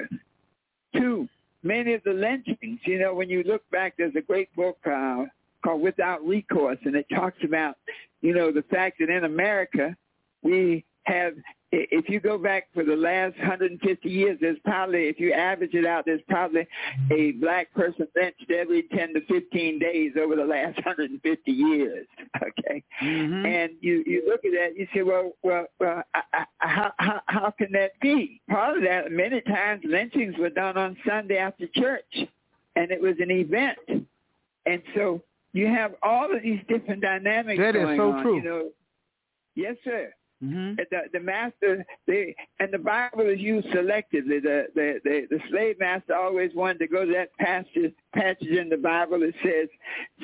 [0.96, 1.28] Two,
[1.64, 5.26] many of the lynchings, you know, when you look back, there's a great book uh,
[5.64, 7.76] called Without Recourse, and it talks about,
[8.22, 9.96] you know, the fact that in America,
[10.44, 11.34] we have,
[11.72, 15.86] if you go back for the last 150 years, there's probably, if you average it
[15.86, 16.68] out, there's probably
[17.12, 22.06] a black person lynched every 10 to 15 days over the last 150 years.
[22.42, 23.46] Okay, Mhm.
[23.46, 27.22] and you you look at that, you say, well, well, well, I, I, how how
[27.26, 28.42] how can that be?
[28.50, 32.06] Part of that, many times lynchings were done on Sunday after church,
[32.76, 33.78] and it was an event,
[34.66, 35.22] and so
[35.54, 38.24] you have all of these different dynamics That is so on.
[38.24, 38.36] true.
[38.38, 38.70] You know,
[39.56, 40.14] yes, sir.
[40.44, 40.78] Mhm.
[40.90, 44.42] The, the master, they, and the Bible is used selectively.
[44.42, 48.70] The, the the the slave master always wanted to go to that passage passage in
[48.70, 49.68] the Bible that says,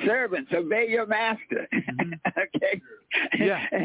[0.06, 1.68] "Servants, obey your master."
[2.38, 2.80] okay.
[3.38, 3.66] Yeah.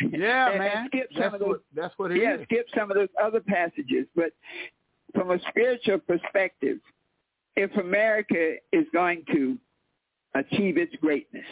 [0.00, 0.86] Yeah, And- and man.
[0.88, 2.22] skip some That's of those what that's what it is.
[2.22, 4.06] yeah, skip some of those other passages.
[4.16, 4.32] But
[5.14, 6.78] from a spiritual perspective,
[7.56, 9.56] if America is going to
[10.34, 11.46] achieve its greatness,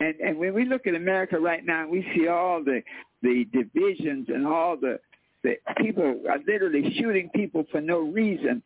[0.00, 2.82] and, and when we look at America right now, we see all the
[3.22, 4.98] the divisions and all the
[5.42, 8.60] the people are literally shooting people for no reason.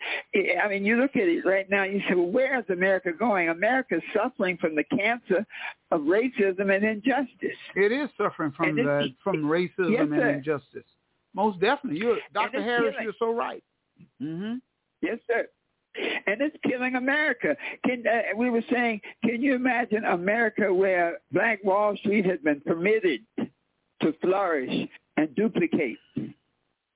[0.63, 3.51] I mean, you look at it right now, you say, well, where is America going?
[3.51, 5.45] America is suffering from the cancer
[5.91, 7.59] of racism and injustice.
[7.77, 8.77] It is suffering from
[9.23, 10.29] from racism Yes, and sir.
[10.31, 10.85] injustice.
[11.35, 12.01] most definitely.
[12.01, 12.63] You, Dr.
[12.63, 13.05] Harris, killing.
[13.05, 13.63] you're so right.
[14.21, 14.55] hmm
[15.03, 15.47] Yes, sir.
[16.27, 17.57] And it's killing America.
[17.85, 19.01] Can uh, we were saying?
[19.25, 23.21] Can you imagine America where Black Wall Street has been permitted
[24.03, 25.99] to flourish and duplicate?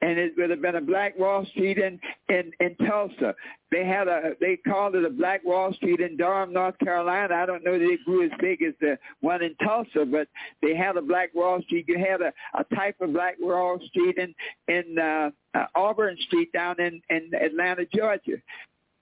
[0.00, 3.34] And it would have been a Black Wall Street in, in in Tulsa.
[3.70, 7.34] They had a they called it a Black Wall Street in Durham, North Carolina.
[7.34, 10.28] I don't know that it grew as big as the one in Tulsa, but
[10.60, 11.86] they had a Black Wall Street.
[11.88, 14.34] You had a, a type of Black Wall Street in
[14.68, 18.36] in uh, uh, Auburn Street down in in Atlanta, Georgia.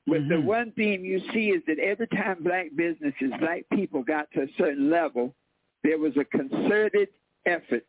[0.06, 0.44] But the Mhm.
[0.44, 4.48] one theme you see is that every time black businesses, black people got to a
[4.56, 5.34] certain level,
[5.82, 7.08] there was a concerted
[7.46, 7.84] effort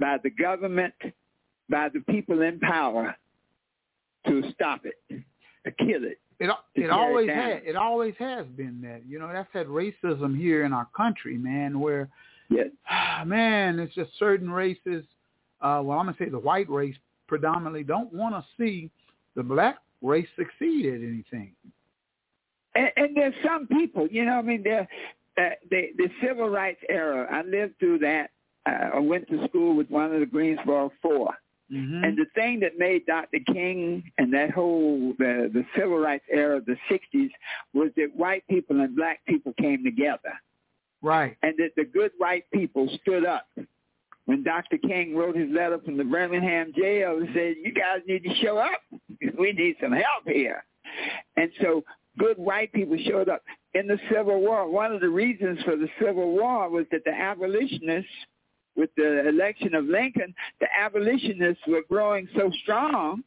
[0.00, 0.94] by the government,
[1.68, 3.14] by the people in power
[4.26, 6.18] to stop it, to kill it.
[6.40, 9.02] It it it always had it always has been that.
[9.06, 12.08] You know, that's that racism here in our country, man, where
[12.50, 12.68] Yes.
[13.26, 15.04] man, it's just certain races.
[15.60, 16.96] Uh, well, I'm gonna say the white race
[17.28, 18.90] predominantly don't want to see
[19.36, 21.52] the black race succeed at anything.
[22.74, 24.88] And, and there's some people, you know, I mean, there,
[25.38, 27.28] uh, the the civil rights era.
[27.30, 28.30] I lived through that.
[28.66, 31.34] I went to school with one of the Greensboro 4
[31.72, 32.04] Mm-hmm.
[32.04, 33.38] And the thing that made Dr.
[33.46, 37.30] King and that whole the the civil rights era of the '60s
[37.74, 40.32] was that white people and black people came together,
[41.00, 41.36] right.
[41.42, 43.46] and that the good white people stood up.
[44.24, 44.78] When Dr.
[44.78, 48.58] King wrote his letter from the Birmingham jail and said, "You guys need to show
[48.58, 48.80] up.
[49.38, 50.64] We need some help here,"
[51.36, 51.84] and so
[52.18, 53.42] good white people showed up
[53.74, 54.68] in the Civil War.
[54.68, 58.10] One of the reasons for the Civil War was that the abolitionists
[58.80, 63.22] with the election of Lincoln, the abolitionists were growing so strong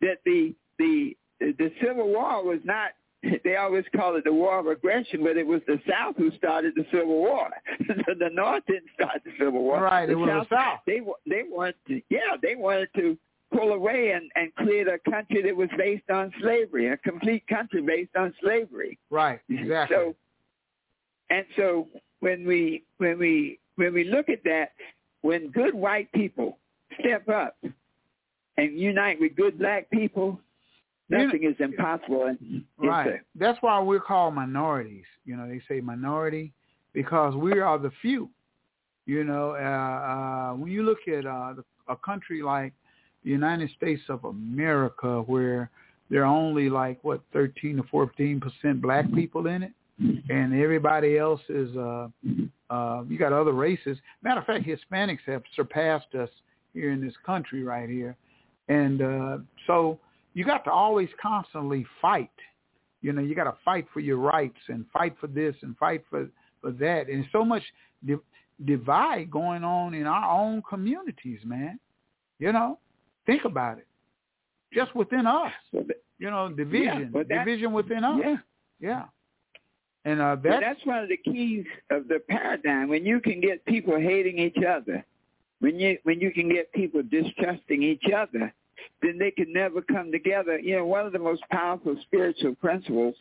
[0.00, 2.90] that the the the Civil War was not.
[3.44, 6.72] They always call it the war of aggression, but it was the South who started
[6.74, 7.50] the Civil War.
[7.78, 9.82] the North didn't start the Civil War.
[9.82, 10.80] Right, the it was the South.
[10.86, 13.16] They they wanted to, yeah, they wanted to
[13.52, 17.82] pull away and and create a country that was based on slavery, a complete country
[17.82, 18.98] based on slavery.
[19.10, 19.40] Right.
[19.50, 19.96] Exactly.
[19.96, 20.16] So,
[21.28, 21.86] and so
[22.20, 24.72] when we when we when we look at that,
[25.22, 26.58] when good white people
[27.00, 27.56] step up
[28.58, 30.38] and unite with good black people,
[31.08, 32.36] nothing is impossible.
[32.76, 33.20] Right.
[33.34, 35.06] That's why we're called minorities.
[35.24, 36.52] You know, they say minority
[36.92, 38.28] because we are the few.
[39.06, 42.74] You know, uh, uh, when you look at uh, the, a country like
[43.24, 45.70] the United States of America, where
[46.10, 49.72] there are only like what 13 to 14 percent black people in it,
[50.28, 52.08] and everybody else is uh,
[52.70, 53.98] uh, you got other races.
[54.22, 56.30] Matter of fact, Hispanics have surpassed us
[56.72, 58.16] here in this country right here,
[58.68, 59.98] and uh, so
[60.34, 62.30] you got to always constantly fight.
[63.02, 66.04] You know, you got to fight for your rights and fight for this and fight
[66.08, 66.28] for
[66.60, 67.08] for that.
[67.08, 67.62] And so much
[68.06, 68.14] di-
[68.66, 71.80] divide going on in our own communities, man.
[72.38, 72.78] You know,
[73.26, 73.86] think about it.
[74.72, 78.20] Just within us, you know, division, but that- division within us.
[78.22, 78.36] yeah.
[78.80, 79.04] Yeah.
[80.04, 82.88] And uh, that's, that's one of the keys of the paradigm.
[82.88, 85.04] When you can get people hating each other,
[85.60, 88.52] when you when you can get people distrusting each other,
[89.02, 90.58] then they can never come together.
[90.58, 93.14] You know, one of the most powerful spiritual principles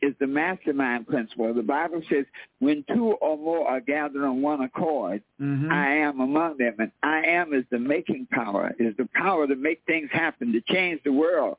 [0.00, 1.54] is the mastermind principle.
[1.54, 2.24] The Bible says,
[2.58, 5.70] when two or more are gathered on one accord, mhm.
[5.70, 6.74] I am among them.
[6.80, 10.60] And I am is the making power, is the power to make things happen, to
[10.72, 11.56] change the world,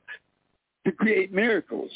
[0.85, 1.91] to create miracles.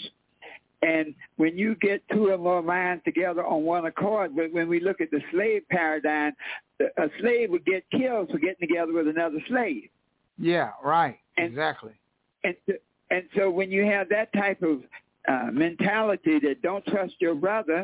[0.94, 1.08] And
[1.42, 5.00] when you get two or more minds together on one accord, when when we look
[5.02, 6.34] at the slave paradigm,
[6.80, 9.90] a slave would get killed for getting together with another slave.
[10.38, 11.94] yeah, right, and- exactly.
[12.48, 12.56] And
[13.16, 14.78] and so when you have that type of
[15.34, 17.82] uh, mentality that don't trust your brother,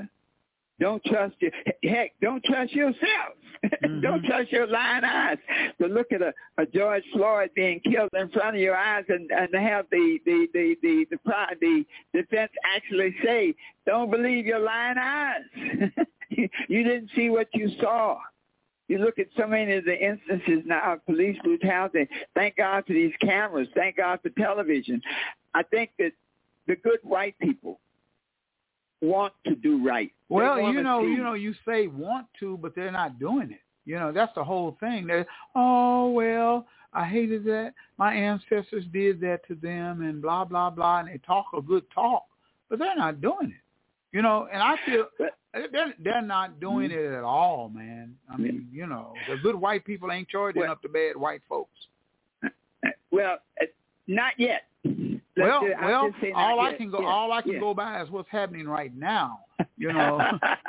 [0.80, 1.52] don't trust your
[1.84, 3.34] heck, don't trust yourself.
[4.02, 4.26] don't Mhm.
[4.28, 5.38] trust your lying eyes.
[5.80, 9.32] To look at a, a George Floyd being killed in front of your eyes and
[9.32, 13.56] and have the the the the the, pro- the defense actually say,
[13.86, 15.42] "Don't believe your lying eyes.
[16.30, 18.18] you didn't see what you saw."
[18.90, 22.06] You look at so many of the instances now of police brutality.
[22.36, 23.70] Thank God for these cameras.
[23.74, 25.02] Thank God for television.
[25.54, 26.12] I think that
[26.68, 27.80] the good white people
[29.04, 30.12] want to do right.
[30.30, 33.60] Well, you know, see- you know, you say want to, but they're not doing it.
[33.86, 35.06] You know, that's the whole thing.
[35.08, 37.74] They're, oh well, I hated that.
[37.98, 41.84] My ancestors did that to them, and blah blah blah, and they talk a good
[41.94, 42.24] talk,
[42.70, 43.62] but they're not doing it.
[44.16, 45.06] You know, and I feel
[45.72, 48.16] they're they're not doing it at all, man.
[48.32, 51.42] I mean, you know, the good white people ain't charging Well- up the bad white
[51.50, 51.78] folks.
[53.12, 53.66] Well, uh,
[54.08, 54.64] not yet.
[54.86, 56.78] Well, well, just say not all I yet.
[56.78, 57.60] can go, Yeah, all I can yeah.
[57.60, 59.40] go by is what's happening right now.
[59.78, 60.20] You know,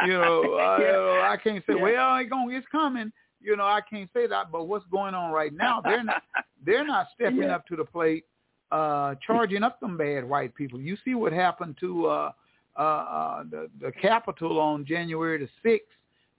[0.06, 1.28] you know, I, Yeah.
[1.30, 3.12] I can't say, well, it's going, it's coming.
[3.40, 5.80] You know, I can't say that, but what's going on right now?
[5.82, 6.22] They're not
[6.64, 8.24] they're not stepping up to the plate,
[8.72, 10.80] uh, charging up them bad white people.
[10.80, 12.32] You see what happened to uh,
[12.78, 15.88] uh, uh, the the Capitol on January the sixth.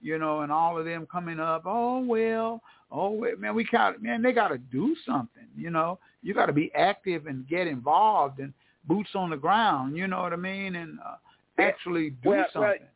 [0.02, 1.64] You know, and all of them coming up.
[1.66, 2.62] Oh well,
[2.92, 4.22] oh man, we got man.
[4.22, 5.48] They got to do something.
[5.56, 8.52] You know, you got to be active and get involved and
[8.88, 9.96] boots on the ground.
[9.96, 10.76] You know what I mean?
[10.76, 11.16] And uh,
[11.60, 12.88] actually do Well, well, something.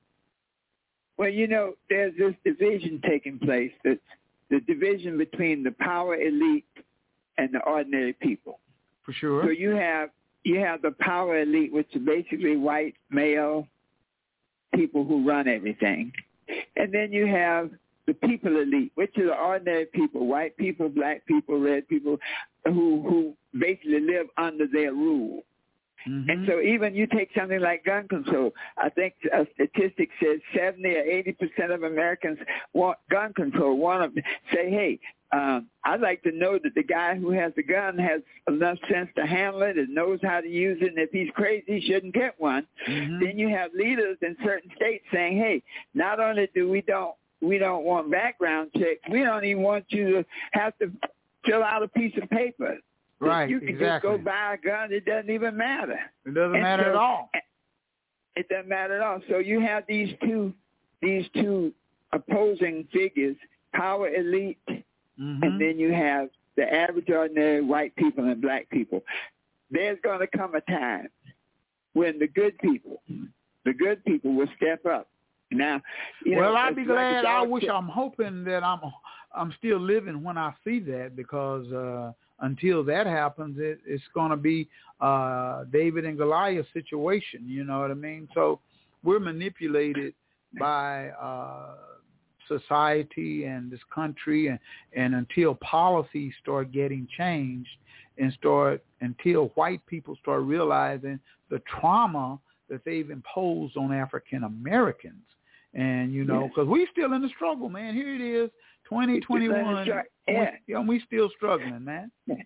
[1.17, 3.71] Well, you know, there's this division taking place.
[3.83, 3.99] That's
[4.49, 6.65] the division between the power elite
[7.37, 8.59] and the ordinary people.
[9.05, 9.43] for sure.
[9.43, 10.09] So you have
[10.43, 13.67] you have the power elite, which are basically white male
[14.73, 16.11] people who run everything,
[16.77, 17.69] and then you have
[18.07, 22.17] the people elite, which are the ordinary people, white people, black people, red people,
[22.65, 25.43] who who basically live under their rule.
[26.07, 26.29] Mhm.
[26.29, 30.95] And so even you take something like gun control, I think a statistic says 70
[30.95, 32.39] or 80 percent of Americans
[32.73, 34.21] want gun control, want to
[34.53, 34.99] say, hey,
[35.31, 39.09] um, I'd like to know that the guy who has the gun has enough sense
[39.15, 42.13] to handle it and knows how to use it, and if he's crazy, he shouldn't
[42.13, 42.65] get one.
[42.87, 43.19] Mhm.
[43.19, 45.61] Then you have leaders in certain states saying, hey,
[45.93, 50.11] not only do we don't we don't want background checks, we don't even want you
[50.11, 50.91] to have to
[51.45, 52.77] fill out a piece of paper.
[53.21, 54.93] Right, You can just go buy a gun.
[54.93, 55.99] It doesn't even matter.
[56.25, 57.29] It doesn't And matter so- at all.
[58.35, 59.21] It doesn't matter at all.
[59.27, 60.53] So you have these two
[61.01, 61.73] these two
[62.11, 63.37] opposing figures,
[63.73, 65.41] power elite, Mhm.
[65.43, 69.05] and then you have the average ordinary white people and black people.
[69.71, 71.09] There's going to come a time
[71.93, 73.01] when the good people,
[73.63, 75.07] the good people will step up.
[75.51, 75.81] Now,
[76.25, 77.25] you well, know, I'd be like glad.
[77.25, 77.63] I wish.
[77.63, 78.81] said- I'm hoping that I'm
[79.35, 82.11] I'm still living when I see that because uh
[82.41, 84.67] until that happens, it, it's going to be
[85.01, 87.43] uh David and Goliath situation.
[87.45, 88.27] You know what I mean?
[88.33, 88.59] So
[89.03, 90.13] we're manipulated
[90.59, 91.75] by uh
[92.47, 94.59] society and this country, and
[94.95, 97.69] and until policies start getting changed
[98.17, 101.19] and start until white people start realizing
[101.49, 105.23] the trauma that they've imposed on African Americans.
[105.73, 107.93] And you know, because we still in the struggle, man.
[107.93, 108.49] Here it is,
[108.89, 109.87] twenty twenty one.
[110.27, 110.51] Yeah.
[110.67, 112.11] Yeah, we still struggling, man.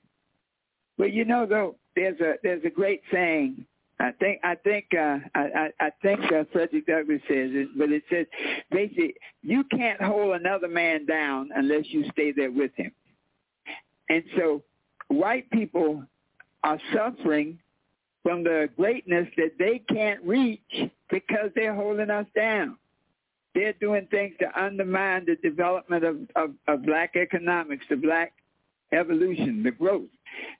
[0.95, 3.65] Well, you know, though, there's a there's a great saying.
[3.99, 7.91] I think I think uh, I I I think uh, Frederick Douglass says it, but
[7.91, 8.27] it says
[8.69, 12.91] basically you can't hold another man down unless you stay there with him.
[14.09, 14.61] And so,
[15.07, 16.03] white people
[16.63, 17.57] are suffering
[18.23, 20.61] from the greatness that they can't reach
[21.09, 22.77] because they're holding us down.
[23.55, 28.33] They're doing things to undermine the development of, of, of black economics, the black
[28.91, 30.09] evolution, the growth.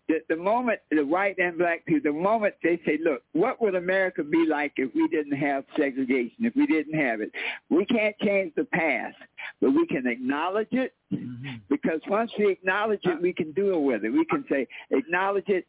[0.07, 3.73] The, the moment the white and black people, the moment they say, look, what would
[3.73, 7.31] America be like if we didn't have segregation, if we didn't have it?
[7.71, 9.15] We can't change the past,
[9.61, 11.61] but we can acknowledge it Mhm.
[11.69, 14.09] because once we acknowledge it, we can deal with it.
[14.11, 15.65] We can say, acknowledge it.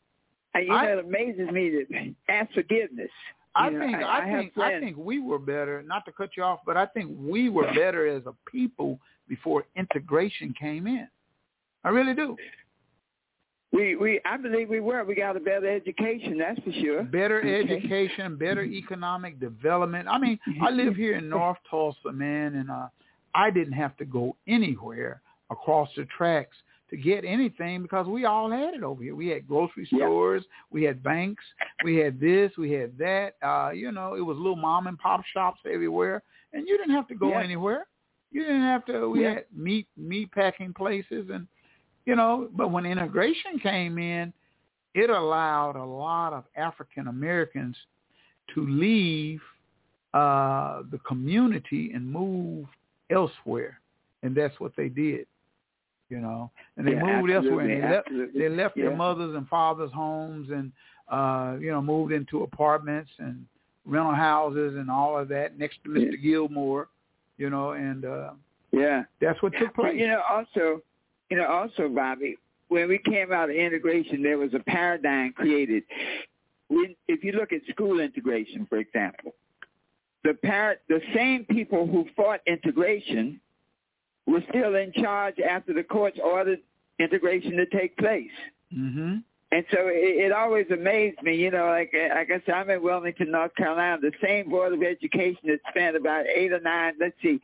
[0.54, 3.10] And, you I- know, it amazes me that ask forgiveness.
[3.56, 5.82] I know, think I- I, I think I think we were better.
[5.82, 8.98] Not to cut you off, but I think we were better as a people
[9.28, 11.08] before integration came in.
[11.84, 12.36] I really do.
[13.72, 15.02] We, we, I believe we were.
[15.04, 17.02] We got a better education, that's for sure.
[17.02, 17.60] Better Okay.
[17.74, 20.06] education, better economic development.
[20.08, 22.86] I mean, I live here in North Tulsa, man, and uh,
[23.34, 26.56] I didn't have to go anywhere across the tracks
[26.94, 29.14] to get anything because we all had it over here.
[29.14, 29.98] We had grocery Yeah.
[30.06, 31.42] stores, we had banks,
[31.82, 33.34] we had this, we had that.
[33.42, 36.22] Uh, you know, it was little mom and pop shops everywhere,
[36.52, 37.40] and you didn't have to go Yeah.
[37.40, 37.86] anywhere.
[38.30, 39.08] You didn't have to.
[39.08, 39.34] We Yeah.
[39.34, 41.46] had meat meat packing places, and
[42.06, 42.48] you know.
[42.52, 44.32] But when integration came in,
[44.94, 47.76] it allowed a lot of African Americans
[48.54, 49.42] to leave
[50.12, 52.68] uh, the community and move
[53.10, 53.80] elsewhere,
[54.22, 55.26] and that's what they did.
[56.10, 59.48] You know, and they Yeah, moved elsewhere, and they left they left their mothers and
[59.48, 60.70] fathers' homes, and
[61.08, 63.46] uh, you know, moved into apartments and
[63.86, 66.20] rental houses and all of that next to Mr.
[66.22, 66.88] Gilmore.
[67.36, 68.30] You know, and uh,
[68.70, 69.04] Yeah.
[69.20, 69.92] that's what took place.
[69.92, 70.82] But you know, also,
[71.30, 72.36] you know, also, Bobby,
[72.68, 75.84] when we came out of integration, there was a paradigm created.
[76.68, 79.34] When, if you look at school integration, for example,
[80.22, 83.40] the par- the same people who fought integration
[84.26, 86.60] were still in charge after the courts ordered
[86.98, 88.30] integration to take place.
[88.72, 89.16] hmm
[89.50, 92.82] And so it, it always amazed me, you know, like like I said, I'm in
[92.82, 93.98] Wilmington, North Carolina.
[94.00, 97.40] The same Board of Education that spent about eight or nine, let's see,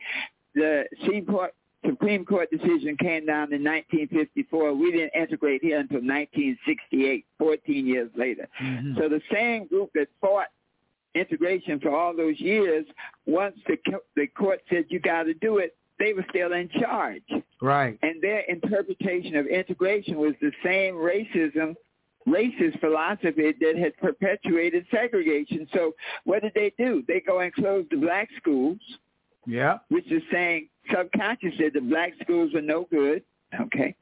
[0.55, 0.85] the
[1.29, 1.53] Court,
[1.85, 4.73] Supreme Court decision came down in 1954.
[4.73, 8.47] We didn't integrate here until 1968, 14 years later.
[8.57, 10.47] hmm So the same group that fought
[11.15, 12.85] integration for all those years,
[13.25, 13.77] once the
[14.15, 17.23] the court said you got to do it, they were still in charge.
[17.61, 17.97] Right.
[18.01, 21.75] And their interpretation of integration was the same racism,
[22.27, 25.67] racist philosophy that had perpetuated segregation.
[25.73, 25.93] So
[26.23, 27.03] what did they do?
[27.07, 28.79] They go and close the black schools.
[29.45, 29.77] Yeah.
[29.89, 33.23] Which is saying subconsciously the black schools were no good.
[33.59, 33.95] Okay.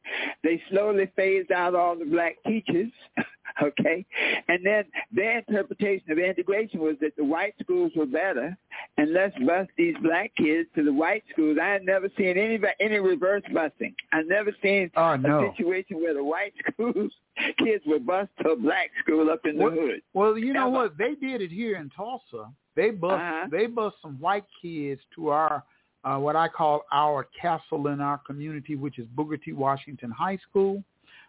[0.43, 2.91] They slowly phased out all the black teachers.
[3.61, 4.05] Okay.
[4.47, 8.57] And then their interpretation of integration was that the white schools were better
[8.97, 11.57] and let's bus these black kids to the white schools.
[11.61, 13.95] I had never seen any any reverse busing.
[14.13, 15.47] I never seen oh, no.
[15.47, 17.11] a situation where the white schools
[17.57, 20.01] kids were bused to a black school up in the well, hood.
[20.13, 20.97] Well, you know what?
[20.97, 22.51] They did it here in Tulsa.
[22.75, 23.47] They bust uh-huh.
[23.51, 25.63] they bust some white kids to our
[26.03, 29.53] uh, what I call our castle in our community, which is Booker T.
[29.53, 30.83] Washington High School.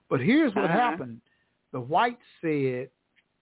[0.08, 0.74] But here's what uh-huh.
[0.74, 1.20] happened.
[1.72, 2.90] The whites said,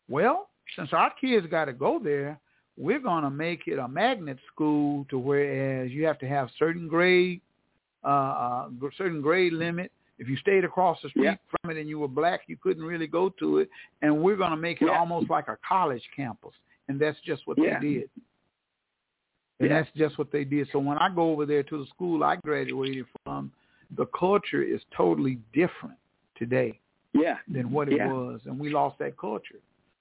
[0.09, 2.39] well, since our kids got to go there,
[2.77, 6.89] we're going to make it a magnet school to whereas you have to have certain
[6.89, 7.41] grade,
[8.05, 9.91] uh, uh, certain grade limit.
[10.19, 11.37] If you stayed across the street yeah.
[11.61, 13.71] from it and you were black, you couldn't really go to it.
[14.03, 14.99] And we're going to make it yeah.
[14.99, 16.53] almost like a college campus.
[16.89, 17.79] And that's just what yeah.
[17.81, 18.11] they did.
[19.61, 20.69] And that's just what they did.
[20.73, 23.51] So when I go over there to the school I graduated from,
[23.97, 25.97] the culture is totally different
[26.37, 26.79] today
[27.13, 27.39] yeah.
[27.49, 28.13] than what it yeah.
[28.13, 29.59] was, and we lost that culture.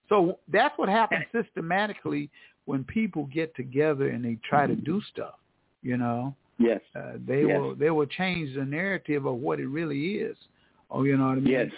[0.10, 2.30] So that's what happens systematically
[2.66, 5.36] when people get together and they try to do stuff.
[5.82, 7.60] You know, yes, uh, they yes.
[7.60, 10.38] will they will change the narrative of what it really is.
[10.90, 11.48] Oh, you know what I mean?
[11.48, 11.72] Yes.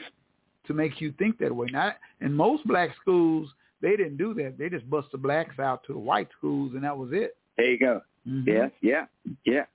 [0.67, 1.67] To make you think that way.
[1.71, 3.49] Not in most black schools,
[3.81, 4.57] they didn't do that.
[4.57, 7.35] They just bust the blacks out to the white schools, and that was it.
[7.59, 8.01] There you go.
[8.27, 8.49] Mm-hmm.
[8.49, 9.05] Yes, yeah,
[9.45, 9.65] yeah.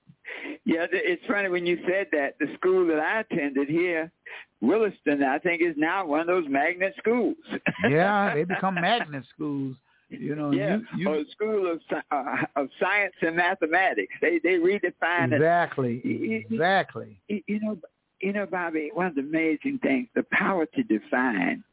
[0.65, 2.35] Yeah, it's funny when you said that.
[2.39, 4.11] The school that I attended here,
[4.59, 7.35] Williston, I think is now one of those magnet schools.
[7.89, 9.75] yeah, they become magnet schools.
[10.09, 11.81] You know, yeah, you, you, or school of
[12.11, 14.13] uh, of science and mathematics.
[14.21, 16.45] They they redefine exactly, it.
[16.49, 17.19] exactly.
[17.27, 17.77] You, you know,
[18.19, 18.89] you know, Bobby.
[18.93, 21.63] One of the amazing things, the power to define,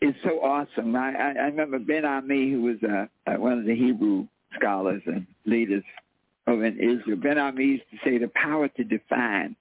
[0.00, 0.96] is so awesome.
[0.96, 5.02] I I, I remember Ben Ammi, who was uh, uh, one of the Hebrew scholars
[5.06, 5.84] and leaders
[6.46, 7.16] of in Israel.
[7.16, 9.56] Ben Ammi used to say the power to define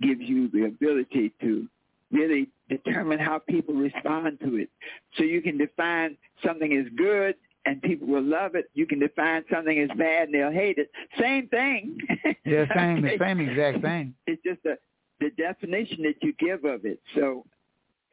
[0.00, 1.66] gives you the ability to
[2.12, 4.70] really determine how people respond to it.
[5.16, 7.34] So you can define something as good
[7.66, 8.70] and people will love it.
[8.74, 10.90] You can define something as bad and they'll hate it.
[11.18, 11.98] Same thing.
[12.46, 13.16] Yeah, same, okay?
[13.20, 14.14] same exact thing.
[14.26, 14.76] It's just a,
[15.18, 17.00] the definition that you give of it.
[17.14, 17.46] So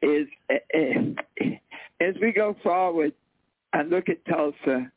[0.00, 1.58] is eh, eh,
[2.00, 3.12] as we go forward,
[3.74, 4.90] I look at Tulsa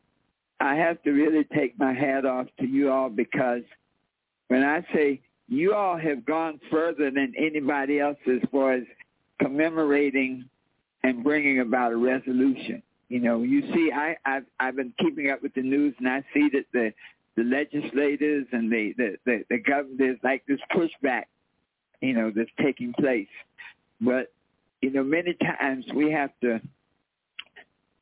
[0.59, 3.61] I have to really take my hat off to you all because
[4.47, 8.83] when I say you all have gone further than anybody else as far as
[9.39, 10.45] commemorating
[11.03, 12.81] and bringing about a resolution.
[13.09, 16.23] You know, you see, I, I've I've been keeping up with the news, and I
[16.33, 16.91] see that the
[17.35, 21.25] the legislators and the the the, the government like this pushback,
[22.01, 23.27] you know, that's taking place.
[24.01, 24.33] But
[24.81, 26.59] you know, many times we have to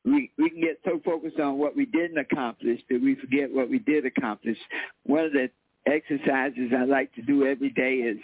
[0.04, 3.70] we we can get so focused on what we didn't accomplish that we forget what
[3.70, 4.58] we did accomplish.
[5.04, 5.50] One of the
[5.86, 8.18] exercises I like to do every day is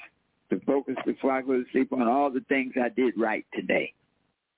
[0.51, 3.95] to focus before I go to sleep on all the things I did right today.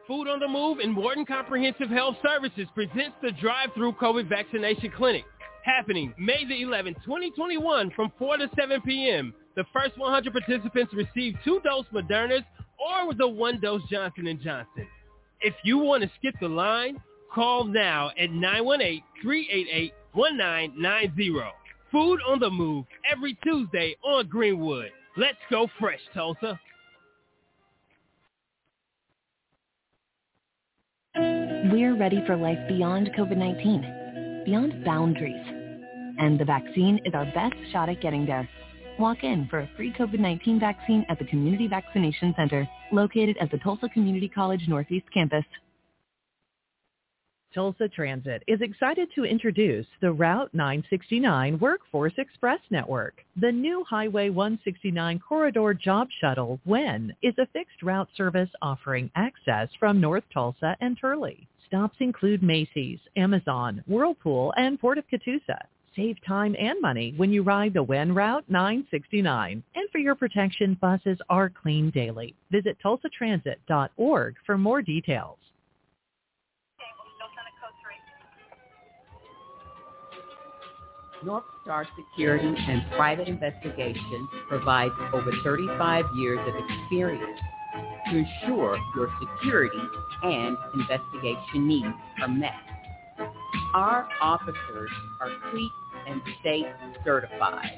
[0.08, 5.24] Food on the Move and Morton Comprehensive Health Services presents the Drive-Through COVID Vaccination Clinic.
[5.64, 9.34] happening May the 11th, 2021 from 4 to 7 p.m.
[9.56, 12.44] The first 100 participants receive two dose Modernas
[12.80, 14.88] or the one dose Johnson & Johnson.
[15.42, 17.02] If you want to skip the line,
[17.34, 18.30] call now at
[19.26, 21.52] 918-388-1990.
[21.92, 24.92] Food on the move every Tuesday on Greenwood.
[25.18, 26.60] Let's go fresh, Tulsa.
[31.72, 35.46] We're ready for life beyond COVID-19, beyond boundaries.
[36.18, 38.48] And the vaccine is our best shot at getting there.
[38.98, 43.58] Walk in for a free COVID-19 vaccine at the Community Vaccination Center, located at the
[43.58, 45.44] Tulsa Community College Northeast Campus.
[47.54, 53.16] Tulsa Transit is excited to introduce the Route 969 Workforce Express Network.
[53.42, 59.68] The new Highway 169 Corridor Job Shuttle, WEN, is a fixed route service offering access
[59.78, 61.50] from North Tulsa and Turley.
[61.68, 65.60] Stops include Macy's, Amazon, Whirlpool, and Port of Catoosa.
[65.96, 69.64] Save time and money when you ride the WEN Route 969.
[69.76, 72.36] And for your protection, buses are clean daily.
[72.52, 75.38] Visit tulsatransit.org for more details.
[81.24, 87.40] North Star Security and Private Investigations provides over 35 years of experience
[88.12, 89.80] to ensure your security
[90.24, 91.88] and investigation needs
[92.22, 92.54] are met.
[93.74, 95.72] Our officers are CLEET
[96.08, 96.66] and state
[97.06, 97.72] certified.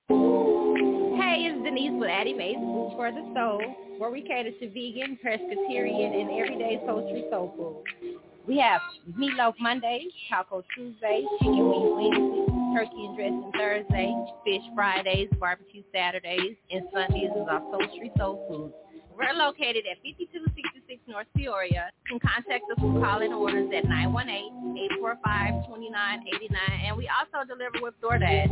[0.10, 3.62] Hey, it's Denise with Addie Mae's Food for the Soul,
[4.00, 8.18] where we cater to vegan, pescatarian, and everyday sultry soul food.
[8.48, 8.82] We have
[9.20, 16.56] meatloaf Mondays, taco Tuesdays, chicken wing Wednesdays, turkey and dressing Thursday, fish Fridays, barbecue Saturdays,
[16.72, 18.87] and Sundays is our sultry soul food.
[19.18, 21.90] We're located at 5266 North Peoria.
[22.06, 28.50] You can contact us with call-in orders at 918-845-2989, and we also deliver with DoorDash.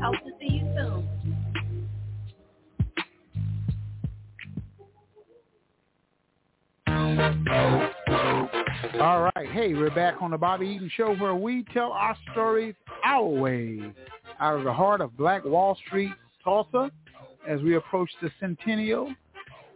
[0.00, 1.08] Hope to see you soon.
[9.00, 9.48] All right.
[9.50, 13.80] Hey, we're back on the Bobby Eaton Show where we tell our stories our way
[14.38, 16.12] out of the heart of Black Wall Street,
[16.44, 16.92] Tulsa,
[17.48, 19.12] as we approach the centennial,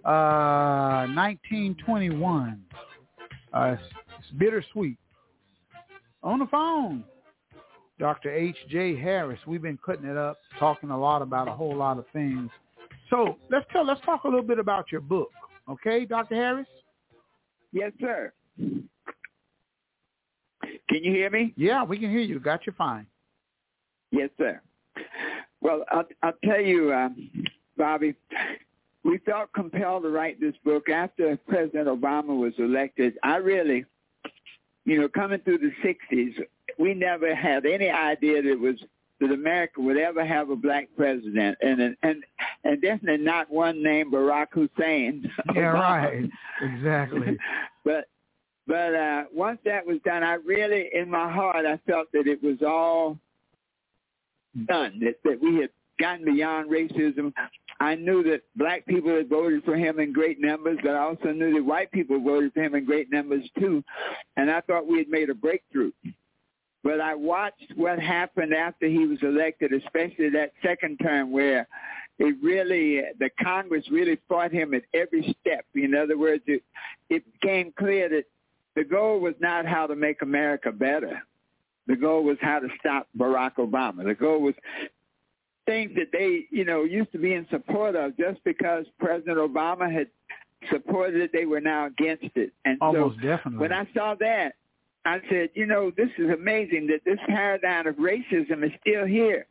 [0.04, 2.62] uh, 1921.
[3.52, 3.82] Uh, it's,
[4.18, 4.98] it's bittersweet.
[6.22, 7.04] On the phone,
[7.98, 8.30] Dr.
[8.32, 8.96] H.J.
[8.96, 9.40] Harris.
[9.46, 12.50] We've been cutting it up, talking a lot about a whole lot of things.
[13.10, 15.30] So let's tell, let's talk a little bit about your book,
[15.68, 16.34] okay, Dr.
[16.34, 16.66] Harris?
[17.72, 18.32] Yes, sir.
[20.88, 21.54] Can you hear me?
[21.56, 22.40] Yeah, we can hear you.
[22.40, 23.06] Got you fine.
[24.10, 24.60] Yes, sir.
[25.60, 27.30] Well, I'll, I'll tell you, um,
[27.76, 28.14] Bobby,
[29.04, 33.14] we felt compelled to write this book after President Obama was elected.
[33.22, 33.84] I really,
[34.84, 36.34] you know, coming through the 60s,
[36.78, 38.76] we never had any idea that it was
[39.20, 42.24] that America would ever have a black president, and and
[42.64, 45.30] and definitely not one named Barack Hussein.
[45.54, 46.30] Yeah, right.
[46.62, 47.36] Exactly.
[47.84, 48.08] but
[48.66, 52.42] but uh, once that was done, I really, in my heart, I felt that it
[52.42, 53.18] was all
[54.66, 55.00] done.
[55.00, 57.32] That that we had gotten beyond racism.
[57.80, 61.32] I knew that black people had voted for him in great numbers, but I also
[61.32, 63.84] knew that white people voted for him in great numbers too.
[64.36, 65.92] And I thought we had made a breakthrough.
[66.82, 71.68] But I watched what happened after he was elected, especially that second term where
[72.18, 75.64] it really, the Congress really fought him at every step.
[75.74, 76.62] In other words, it,
[77.10, 78.24] it became clear that
[78.74, 81.22] the goal was not how to make America better.
[81.86, 84.04] The goal was how to stop Barack Obama.
[84.04, 84.54] The goal was
[85.68, 89.92] things that they, you know, used to be in support of just because President Obama
[89.92, 90.08] had
[90.72, 92.52] supported it, they were now against it.
[92.64, 93.58] And Almost so definitely.
[93.58, 94.54] when I saw that,
[95.04, 99.46] I said, you know, this is amazing that this paradigm of racism is still here.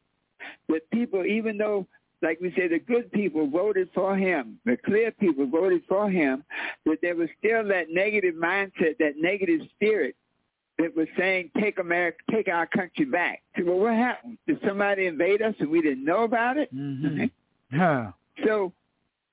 [0.70, 1.88] That people, even though,
[2.22, 6.44] like we say, the good people voted for him, the clear people voted for him,
[6.86, 10.16] that there was still that negative mindset, that negative spirit
[10.78, 13.42] that was saying, take America, take our country back.
[13.58, 14.38] So, well, what happened?
[14.48, 16.74] Did somebody invade us and we didn't know about it?
[16.74, 17.26] Mm-hmm.
[17.70, 18.14] Yeah.
[18.46, 18.72] So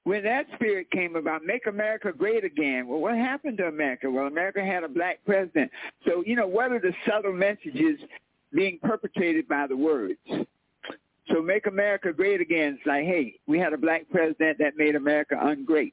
[0.02, 2.88] when that spirit came about, make America great again.
[2.88, 4.10] Well, what happened to America?
[4.10, 5.70] Well, America had a black president.
[6.04, 8.00] So, you know, what are the subtle messages
[8.52, 10.18] being perpetrated by the words?
[11.32, 12.74] So make America great again.
[12.76, 15.92] It's like, hey, we had a black president that made America ungreat.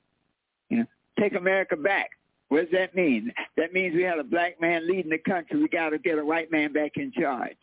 [0.69, 0.85] You know,
[1.19, 2.09] take America back.
[2.51, 3.31] What does that mean?
[3.55, 5.57] That means we had a black man leading the country.
[5.57, 7.55] We got to get a white man back in charge.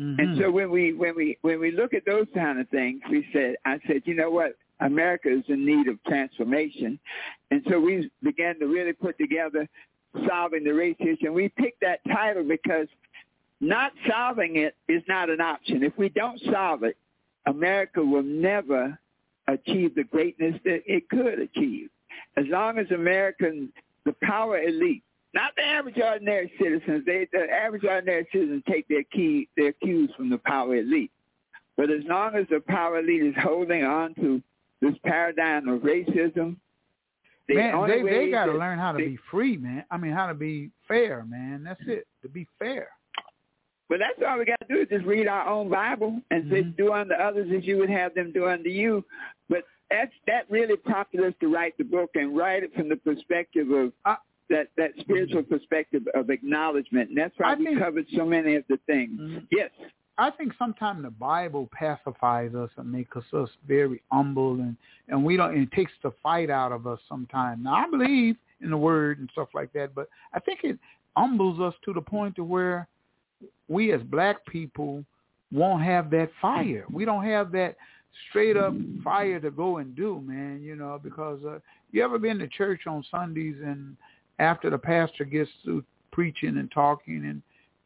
[0.00, 0.18] Mm-hmm.
[0.18, 3.28] And so when we when we when we look at those kind of things, we
[3.30, 4.56] said, I said, you know what?
[4.80, 6.98] America is in need of transformation.
[7.50, 9.68] And so we began to really put together
[10.26, 11.26] solving the race issue.
[11.26, 12.88] And we picked that title because
[13.60, 15.82] not solving it is not an option.
[15.82, 16.96] If we don't solve it,
[17.44, 18.98] America will never
[19.46, 21.90] achieve the greatness that it could achieve.
[22.38, 23.68] As long as Americans,
[24.06, 25.02] the power elite,
[25.34, 30.10] not the average ordinary citizens, they, the average ordinary citizens take their key, their cues
[30.16, 31.10] from the power elite.
[31.76, 34.42] But as long as the power elite is holding on to
[34.80, 36.56] this paradigm of racism.
[37.48, 39.84] The man, they they got to learn how to they- be free, man.
[39.90, 41.62] I mean, how to be fair, man.
[41.64, 42.06] That's it.
[42.22, 42.88] To be fair.
[43.88, 46.62] But that's all we got to do is just read our own Bible and say,
[46.62, 46.70] mm-hmm.
[46.76, 49.04] do unto others as you would have them do unto you.
[49.90, 53.70] That's that really prompted us to write the book and write it from the perspective
[53.70, 53.92] of
[54.48, 58.56] that that spiritual perspective of acknowledgement, and that's why I we think- covered so many
[58.56, 59.18] of the things.
[59.20, 59.38] Mm-hmm.
[59.50, 59.70] Yes.
[60.18, 64.76] I think sometimes the Bible pacifies us and makes us, us very humble, and
[65.08, 65.54] and we don't.
[65.54, 67.62] And it takes the fight out of us sometimes.
[67.62, 70.78] Now I believe in the Word and stuff like that, but I think it
[71.16, 72.88] humbles us to the point to where
[73.68, 75.04] we as black people
[75.52, 76.84] won't have that fire.
[76.90, 77.76] We don't have that
[78.28, 80.60] straight up fire to go and do, man.
[80.62, 81.58] You know, because uh,
[81.92, 83.96] you ever been to church on Sundays and
[84.38, 87.42] after the pastor gets through preaching and talking and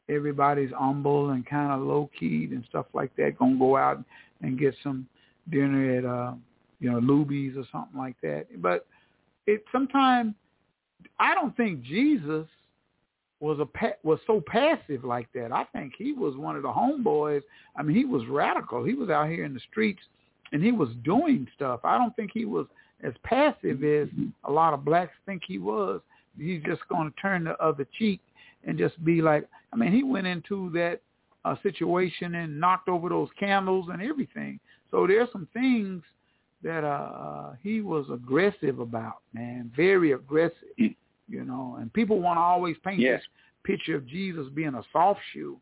[0.08, 4.02] everybody's humble and kind of low keyed and stuff like that, gonna go out
[4.42, 5.06] and get some
[5.50, 6.34] dinner at uh,
[6.80, 8.46] you know Luby's or something like that.
[8.60, 8.86] But
[9.46, 10.34] it sometimes
[11.18, 12.46] I don't think Jesus
[13.40, 15.50] was a pa- was so passive like that.
[15.52, 17.42] I think he was one of the homeboys.
[17.76, 18.84] I mean, he was radical.
[18.84, 20.02] He was out here in the streets
[20.52, 21.80] and he was doing stuff.
[21.84, 22.66] I don't think he was
[23.02, 24.08] as passive as
[24.44, 26.00] a lot of blacks think he was.
[26.38, 28.20] He's just going to turn the other cheek
[28.66, 31.00] and just be like, I mean, he went into that
[31.44, 34.60] uh, situation and knocked over those candles and everything.
[34.90, 36.02] So there's some things
[36.62, 41.78] that uh, he was aggressive about, man, very aggressive, you know.
[41.80, 43.20] And people want to always paint Yes.
[43.20, 43.28] this
[43.64, 45.58] picture of Jesus being a soft shoe,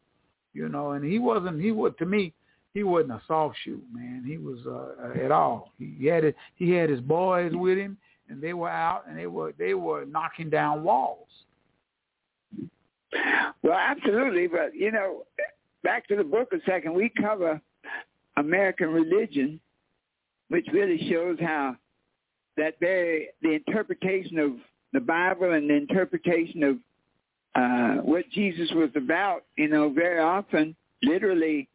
[0.55, 0.93] you know.
[0.93, 1.61] And he wasn't.
[1.63, 2.33] He would to me,
[2.75, 4.25] he wasn't a soft shoe, man.
[4.27, 5.73] He was uh, at all.
[5.79, 6.37] He had it.
[6.55, 7.97] He had his boys with him,
[8.29, 11.29] and they were out, and they were they were knocking down walls.
[13.63, 15.25] Well, absolutely, but you know,
[15.83, 16.95] back to the book a second.
[16.95, 17.61] We cover
[18.37, 19.61] American religion,
[20.49, 21.77] which really shows how
[22.57, 24.53] that very the interpretation of
[24.93, 26.77] the Bible and the interpretation of
[27.55, 31.69] uh, what Jesus was about, you know, very often literally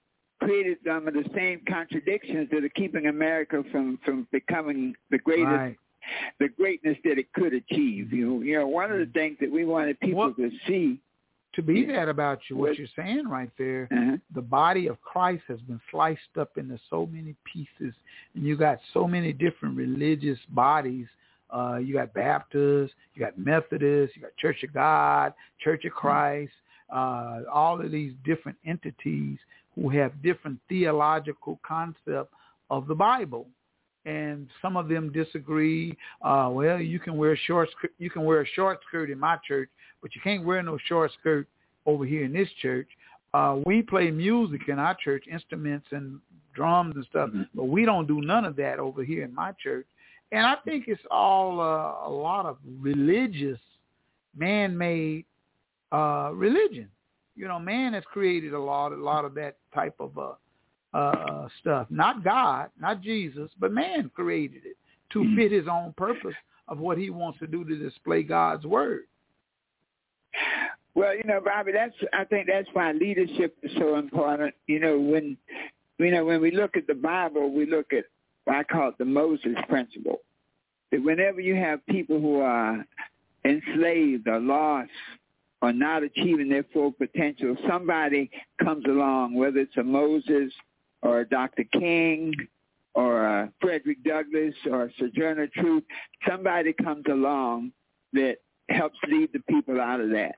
[0.45, 5.47] created some of the same contradictions that are keeping America from from becoming the greatest
[5.47, 5.77] Right.
[6.39, 8.11] the greatness that it could achieve.
[8.11, 10.99] You know, you know, one of the things that we wanted people to see
[11.53, 13.87] To be that about you, what you're saying right there,
[14.33, 17.93] the body of Christ has been sliced up into so many pieces,
[18.33, 21.07] and you got so many different religious bodies.
[21.51, 26.51] Uh, you got Baptists, you got Methodists, you got Church of God, Church of Christ,
[26.91, 29.37] uh, all of these different entities
[29.75, 32.33] who have different theological concept
[32.69, 33.47] of the Bible
[34.05, 35.95] and some of them disagree.
[36.21, 39.37] Uh, well, you can wear short skirt, you can wear a short skirt in my
[39.47, 39.69] church,
[40.01, 41.47] but you can't wear no short skirt
[41.85, 42.87] over here in this church.
[43.33, 46.19] Uh, we play music in our church, instruments and
[46.53, 49.87] drums and stuff, but we don't do none of that over here in my church.
[50.31, 53.59] And I think it's all uh, a lot of religious,
[54.35, 55.25] man-made
[55.91, 56.89] uh, religion.
[57.35, 61.47] You know, man has created a lot, a lot of that type of uh, uh,
[61.59, 61.87] stuff.
[61.89, 64.77] Not God, not Jesus, but man created it
[65.13, 66.35] to fit his own purpose
[66.67, 69.03] of what he wants to do to display God's word.
[70.95, 74.53] Well, you know, Bobby, that's I think that's why leadership is so important.
[74.67, 75.37] You know, when
[75.97, 78.05] you know when we look at the Bible, we look at
[78.45, 80.21] what I call it the Moses principle.
[80.91, 82.85] That whenever you have people who are
[83.43, 84.91] enslaved or lost
[85.63, 88.29] or not achieving their full potential, somebody
[88.61, 90.51] comes along, whether it's a Moses
[91.01, 91.63] or a Dr.
[91.63, 92.33] King
[92.93, 95.85] or a Frederick Douglass or Sojourner Truth,
[96.27, 97.71] somebody comes along
[98.11, 100.35] that helps lead the people out of that.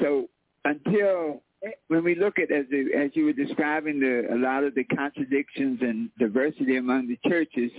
[0.00, 0.28] So
[0.64, 1.44] until
[1.86, 2.66] when we look at as
[2.96, 7.70] as you were describing the a lot of the contradictions and diversity among the churches,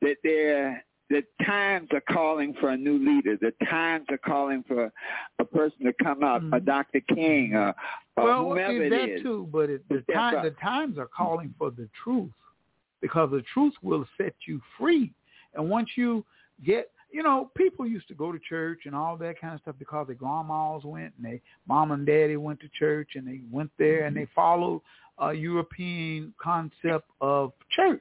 [0.00, 3.36] that there the times are calling for a new leader.
[3.36, 4.92] The times are calling for
[5.40, 6.54] a person to come up, mm-hmm.
[6.54, 7.00] a Dr.
[7.00, 7.74] King, or,
[8.16, 9.22] or well, whomever that is.
[9.22, 9.48] too.
[9.52, 12.30] But it, the time, the times are calling for the truth,
[13.02, 15.12] because the truth will set you free.
[15.54, 16.24] And once you
[16.64, 19.74] get, you know, people used to go to church and all that kind of stuff
[19.80, 23.72] because their grandmas went and they mom and daddy went to church and they went
[23.80, 24.80] there and they followed
[25.18, 28.00] a European concept of church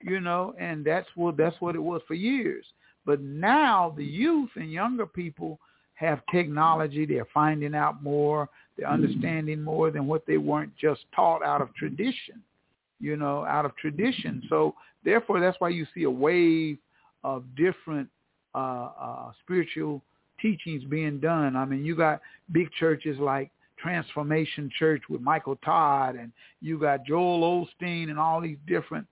[0.00, 2.64] you know, and that's what that's what it was for years.
[3.04, 5.58] But now the youth and younger people
[5.94, 7.06] have technology.
[7.06, 8.48] They're finding out more.
[8.76, 12.42] They're understanding more than what they weren't just taught out of tradition,
[13.00, 14.42] you know, out of tradition.
[14.48, 14.74] So
[15.04, 16.78] therefore, that's why you see a wave
[17.24, 18.08] of different
[18.54, 20.02] uh, uh, spiritual
[20.40, 21.56] teachings being done.
[21.56, 22.20] I mean, you got
[22.52, 26.30] big churches like Transformation Church with Michael Todd, and
[26.60, 29.06] you got Joel Osteen, and all these different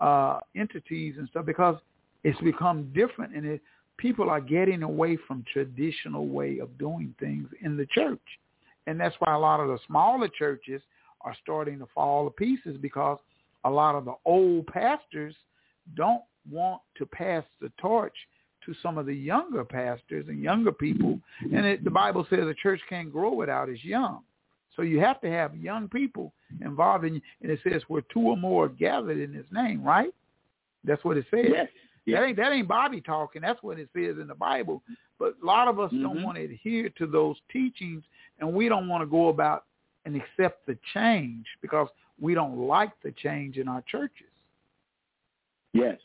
[0.00, 1.76] uh, entities and stuff because
[2.24, 3.60] it's become different and it,
[3.96, 8.20] people are getting away from traditional way of doing things in the church.
[8.86, 10.82] And that's why a lot of the smaller churches
[11.20, 13.18] are starting to fall to pieces because
[13.64, 15.34] a lot of the old pastors
[15.96, 18.14] don't want to pass the torch
[18.64, 21.18] to some of the younger pastors and younger people.
[21.42, 24.20] And it, the Bible says the church can't grow without its young.
[24.80, 26.32] So you have to have young people
[26.64, 30.08] involved in, and it says where two or more are gathered in His name, right?
[30.84, 31.50] That's what it says.
[31.50, 31.68] Yes.
[32.06, 33.42] That ain't that ain't Bobby talking.
[33.42, 34.82] That's what it says in the Bible.
[35.18, 36.02] But a lot of us mm-hmm.
[36.02, 38.02] don't want to adhere to those teachings,
[38.38, 39.66] and we don't want to go about
[40.06, 44.28] and accept the change because we don't like the change in our churches.
[45.74, 45.98] Yes.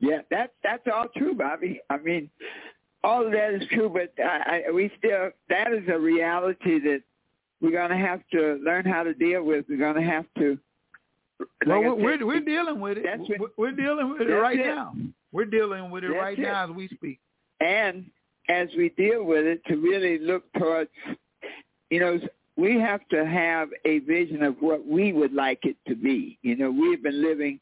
[0.00, 1.80] Yeah, that that's all true, Bobby.
[1.88, 2.28] I mean,
[3.02, 7.00] all of that is true, but I, I, we still that is a reality that
[7.60, 9.66] we're going to have to learn how to deal with.
[9.68, 10.58] We're going to have to.
[11.64, 13.40] Like well, we're we're dealing with it.
[13.40, 14.66] What, we're dealing with it right it.
[14.66, 14.94] now.
[15.32, 16.42] We're dealing with it that's right it.
[16.42, 17.20] now as we speak.
[17.60, 18.06] And
[18.48, 20.90] as we deal with it, to really look towards,
[21.90, 22.18] you know,
[22.56, 26.38] we have to have a vision of what we would like it to be.
[26.42, 27.60] You know, we've been living.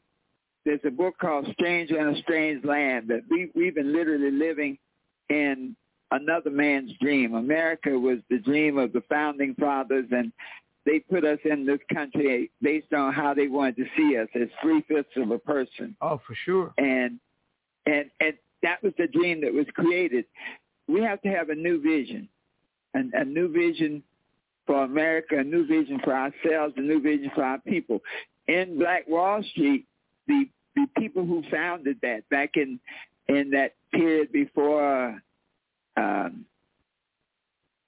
[0.65, 4.77] There's a book called Stranger in a Strange Land that we we've been literally living
[5.29, 5.75] in
[6.11, 7.35] another man's dream.
[7.35, 10.31] America was the dream of the founding fathers, and
[10.85, 14.47] they put us in this country based on how they wanted to see us as
[14.61, 15.95] three fifths of a person.
[16.01, 16.73] Oh, for sure.
[16.77, 17.19] And
[17.85, 18.33] and and
[18.63, 20.25] that was the dream that was created.
[20.87, 22.29] We have to have a new vision,
[22.93, 24.03] and a new vision
[24.65, 28.01] for America, a new vision for ourselves, a new vision for our people.
[28.47, 29.85] In Black Wall Street,
[30.27, 30.45] the
[30.75, 32.79] the people who founded that back in
[33.27, 35.13] in that period before uh,
[35.97, 36.45] um,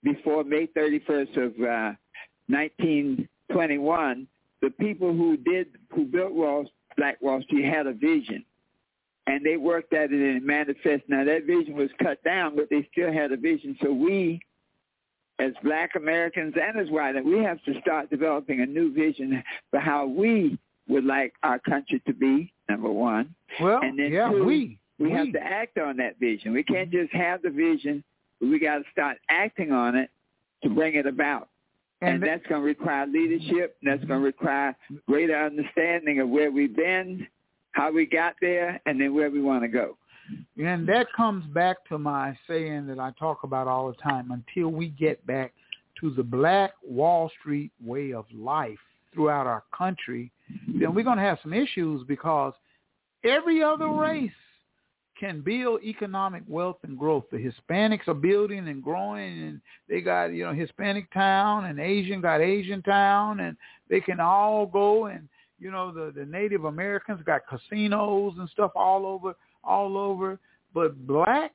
[0.04, 1.94] before May 31st of uh,
[2.48, 4.28] 1921,
[4.62, 6.66] the people who did who built Wall,
[6.98, 8.44] Black Wall Street had a vision,
[9.28, 11.04] and they worked at it and it manifested.
[11.08, 13.78] Now that vision was cut down, but they still had a vision.
[13.82, 14.42] So we,
[15.40, 19.80] as Black Americans and as white, we have to start developing a new vision for
[19.80, 20.58] how we
[20.88, 22.52] would like our country to be.
[22.68, 26.54] Number one, well, and then yeah, two, we we have to act on that vision.
[26.54, 28.04] We can't just have the vision,
[28.40, 30.10] but we got to start acting on it
[30.64, 31.50] to bring it about.
[32.02, 33.78] And, and that's going to require leadership.
[33.84, 34.76] That's going to require
[35.08, 37.28] greater understanding of where we've been,
[37.72, 39.98] how we got there, and then where we want to go.
[40.58, 44.32] And that comes back to my saying that I talk about all the time.
[44.32, 45.54] Until we get back
[46.02, 48.78] to the Black Wall Street way of life
[49.14, 50.32] throughout our country,
[50.68, 52.54] then we're going to have some issues because
[53.24, 54.32] every other race
[55.20, 57.26] can build economic wealth and growth.
[57.32, 62.22] The Hispanics are building and growing, and they got you know Hispanic town, and Asian
[62.22, 63.58] got Asian town, and
[63.90, 65.28] they can all go and
[65.60, 70.40] you know the the Native Americans got casinos and stuff all over all over.
[70.74, 71.54] But blacks,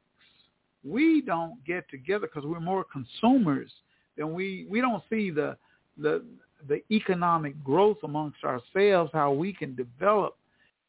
[0.84, 3.70] we don't get together because we're more consumers
[4.18, 5.56] than we we don't see the
[5.96, 6.22] the
[6.68, 10.36] the economic growth amongst ourselves, how we can develop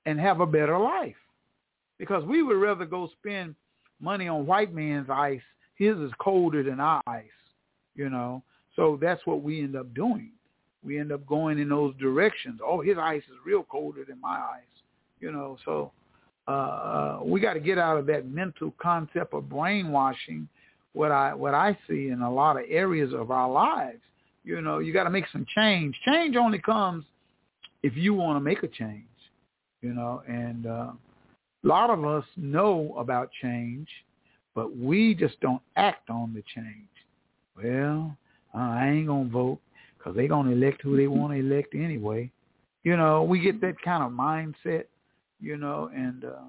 [0.06, 1.16] and have a better life
[1.98, 3.56] because we would rather go spend
[4.02, 5.42] money on white man's ice.
[5.76, 7.26] His is colder than our ice,
[7.96, 8.44] you know.
[8.76, 10.32] So that's what we end up doing.
[10.84, 12.60] We end up going in those directions.
[12.64, 14.84] Oh, his ice is real colder than my ice,
[15.20, 15.58] you know.
[15.66, 15.92] So
[16.48, 20.48] uh, uh we got to get out of that mental concept of brainwashing.
[20.94, 24.02] What I what I see in a lot of areas of our lives,
[24.44, 25.96] you know, you got to make some change.
[26.06, 27.04] Change only comes
[27.84, 29.04] if you want to make a change,
[29.82, 30.92] you know, and uh,
[31.66, 33.88] a lot of us know about change,
[34.54, 36.88] but we just don't act on the change.
[37.58, 38.16] Well,
[38.54, 39.60] uh, I ain't going to vote
[39.98, 42.32] because they're going to elect who they want to elect anyway.
[42.84, 44.86] You know, we get that kind of mindset,
[45.40, 46.44] you know, and uh,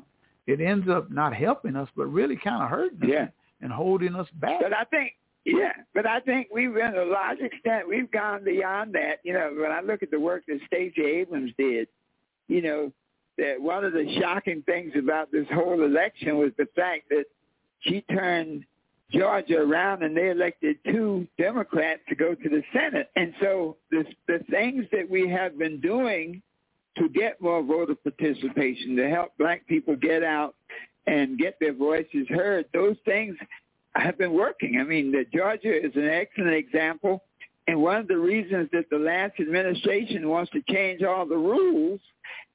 [0.46, 3.28] it ends up not helping us, but really kind of hurting us Yeah.
[3.62, 4.60] and holding us back.
[4.60, 5.14] But I think,
[5.46, 9.20] yeah, but I think we've, in a large extent, we've gone beyond that.
[9.24, 11.88] You know, when I look at the work that Stacey Abrams did,
[12.48, 12.92] you know,
[13.38, 17.24] that one of the shocking things about this whole election was the fact that
[17.80, 18.64] she turned
[19.10, 23.08] Georgia around and they elected two Democrats to go to the Senate.
[23.16, 26.42] And so the, the things that we have been doing
[26.98, 30.54] to get more voter participation, to help black people get out
[31.06, 33.36] and get their voices heard, those things
[33.94, 34.78] have been working.
[34.80, 37.22] I mean, the Georgia is an excellent example.
[37.68, 42.00] And one of the reasons that the last administration wants to change all the rules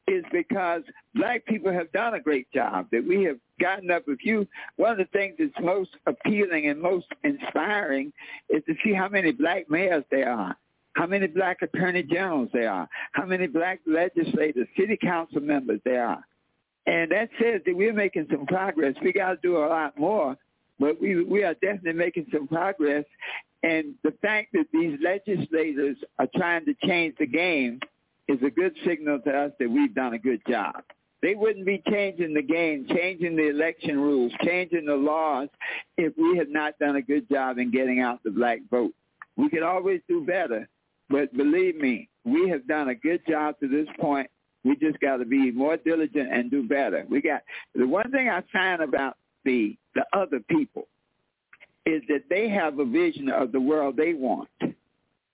[0.08, 0.82] is because
[1.16, 4.48] black people have done a great job, that we have gotten up a few.
[4.78, 8.12] One of the things that's most appealing and most inspiring
[8.50, 10.56] is to see how many black mayors there are,
[10.94, 16.06] how many black attorney generals there are, how many black legislators, city council members there
[16.06, 16.24] are.
[16.88, 18.96] And that says that we're making some progress.
[19.04, 20.36] We got to do a lot more,
[20.80, 23.06] but we, we are definitely making some progress.
[23.64, 27.80] And the fact that these legislators are trying to change the game
[28.32, 30.84] is a good signal to us that we've done a good job.
[31.22, 35.50] They wouldn't be changing the game, changing the election rules, changing the laws
[35.98, 38.94] if we had not done a good job in getting out the black vote.
[39.38, 40.68] We could always do better,
[41.10, 44.30] but believe me, we have done a good job to this point.
[44.64, 47.06] We just got to be more diligent and do better.
[47.10, 47.42] We got
[47.76, 50.88] the one thing I find about the the other people
[51.86, 54.50] is that they have a vision of the world they want.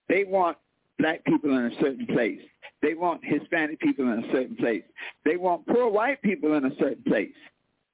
[0.07, 0.57] They want
[0.97, 2.39] black people in a certain place.
[2.81, 4.83] They want Hispanic people in a certain place.
[5.25, 7.33] They want poor white people in a certain place.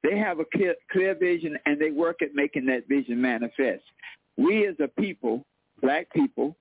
[0.04, 3.84] They have a clear, clear vision and they work at making that vision manifest.
[4.38, 5.46] We as a people,
[5.82, 6.56] black people,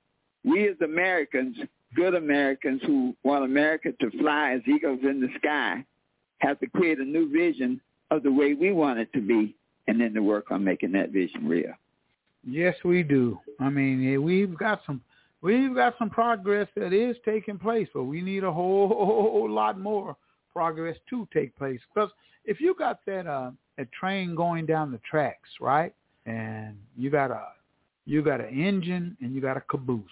[0.45, 1.57] we as Americans,
[1.97, 5.85] good Americans who want America to fly as eagles in the sky,
[6.39, 9.55] have to create a new vision of the way we want it to be
[9.89, 11.73] and then to work on making that vision real.
[12.47, 13.39] Yes, we do.
[13.61, 15.01] I mean, we've got some
[15.43, 19.79] we've got some progress that is taking place, but we need a whole, whole lot
[19.79, 20.17] more
[20.53, 21.81] progress to take place.
[21.93, 22.11] Because
[22.45, 27.31] if you got that uh, a train going down the tracks, right, and you got
[27.31, 27.43] a
[28.05, 30.03] you got an engine and you got a caboose,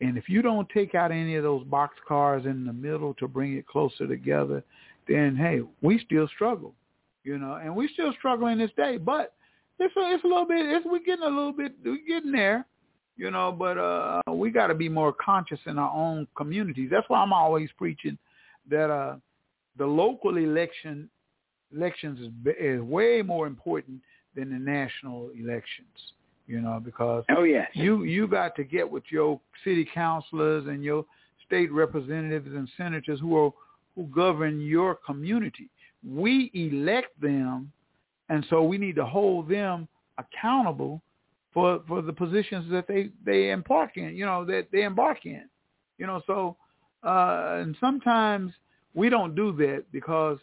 [0.00, 3.26] and if you don't take out any of those box cars in the middle to
[3.26, 4.62] bring it closer together,
[5.08, 6.74] then hey, we still struggle,
[7.24, 9.34] you know, and we still struggling this day, but
[9.78, 12.66] it's a, it's a little bit, it's, we're getting a little bit, we're getting there,
[13.16, 16.88] you know, but uh, we got to be more conscious in our own communities.
[16.90, 18.18] That's why I'm always preaching
[18.70, 19.16] that uh,
[19.78, 21.08] the local election
[21.74, 24.00] elections is, is way more important
[24.34, 26.12] than the national elections,
[26.46, 30.84] you know, because oh yes, you you got to get with your city councilors and
[30.84, 31.04] your
[31.46, 33.50] state representatives and senators who are
[33.94, 35.68] who govern your community.
[36.06, 37.72] We elect them
[38.28, 39.88] and so we need to hold them
[40.18, 41.00] accountable
[41.56, 44.14] for for the positions that they they embark in.
[44.14, 45.48] You know that they embark in.
[45.96, 46.54] You know, so
[47.02, 48.52] uh, and sometimes
[48.92, 50.36] we don't do that because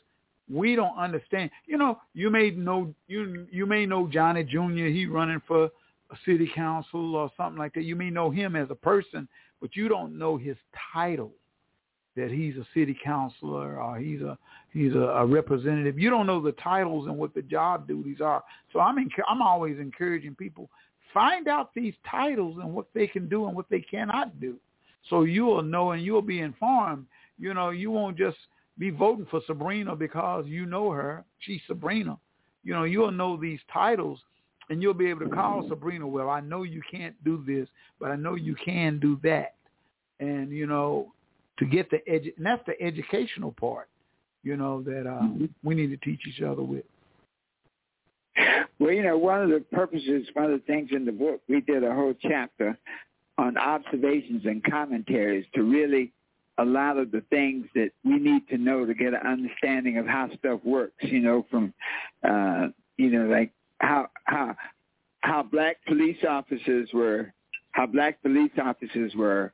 [0.51, 1.51] we don't understand.
[1.67, 4.87] You know, you may know you you may know Johnny Jr.
[4.87, 7.83] He running for a city council or something like that.
[7.83, 9.27] You may know him as a person,
[9.61, 10.57] but you don't know his
[10.91, 11.33] title
[12.15, 14.35] that he's a city councilor or he's a
[14.71, 15.99] he's a, a representative.
[15.99, 18.43] You don't know the titles and what the job duties are.
[18.71, 20.71] So I'm enc- I'm always encouraging people
[21.13, 24.55] find out these titles and what they can do and what they cannot do.
[25.09, 27.05] So you'll know and you'll be informed.
[27.37, 28.37] You know, you won't just
[28.79, 31.23] be voting for Sabrina because you know her.
[31.39, 32.17] She's Sabrina.
[32.63, 34.19] You know, you'll know these titles
[34.69, 37.67] and you'll be able to call Sabrina, well, I know you can't do this,
[37.99, 39.55] but I know you can do that.
[40.19, 41.11] And, you know,
[41.59, 43.89] to get the edu- and that's the educational part,
[44.43, 45.45] you know, that uh, Mm-hmm.
[45.63, 46.85] we need to teach each other with.
[48.83, 51.61] Well, you know, one of the purposes, one of the things in the book, we
[51.61, 52.77] did a whole chapter
[53.37, 56.11] on observations and commentaries to really
[56.57, 60.05] a lot of the things that we need to know to get an understanding of
[60.05, 61.73] how stuff works, you know, from
[62.29, 62.67] uh,
[62.97, 64.53] you know, like how how
[65.21, 67.31] how black police officers were
[67.71, 69.53] how black police officers were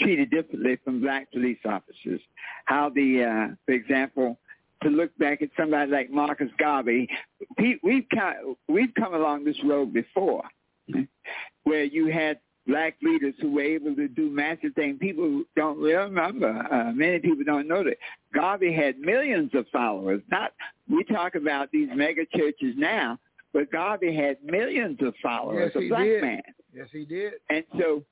[0.00, 2.22] treated differently from black police officers.
[2.64, 4.38] How the uh for example,
[4.84, 7.08] to look back at somebody like Marcus Garvey,
[7.82, 10.44] we've come, we've come along this road before,
[11.64, 14.98] where you had black leaders who were able to do massive things.
[15.00, 16.66] People don't remember.
[16.70, 17.96] Uh, many people don't know that
[18.32, 20.22] Garvey had millions of followers.
[20.30, 20.52] Not
[20.88, 23.18] we talk about these mega churches now,
[23.52, 25.72] but Garvey had millions of followers.
[25.74, 26.22] Yes, a he black did.
[26.22, 26.42] man.
[26.74, 27.34] Yes, he did.
[27.50, 28.02] And so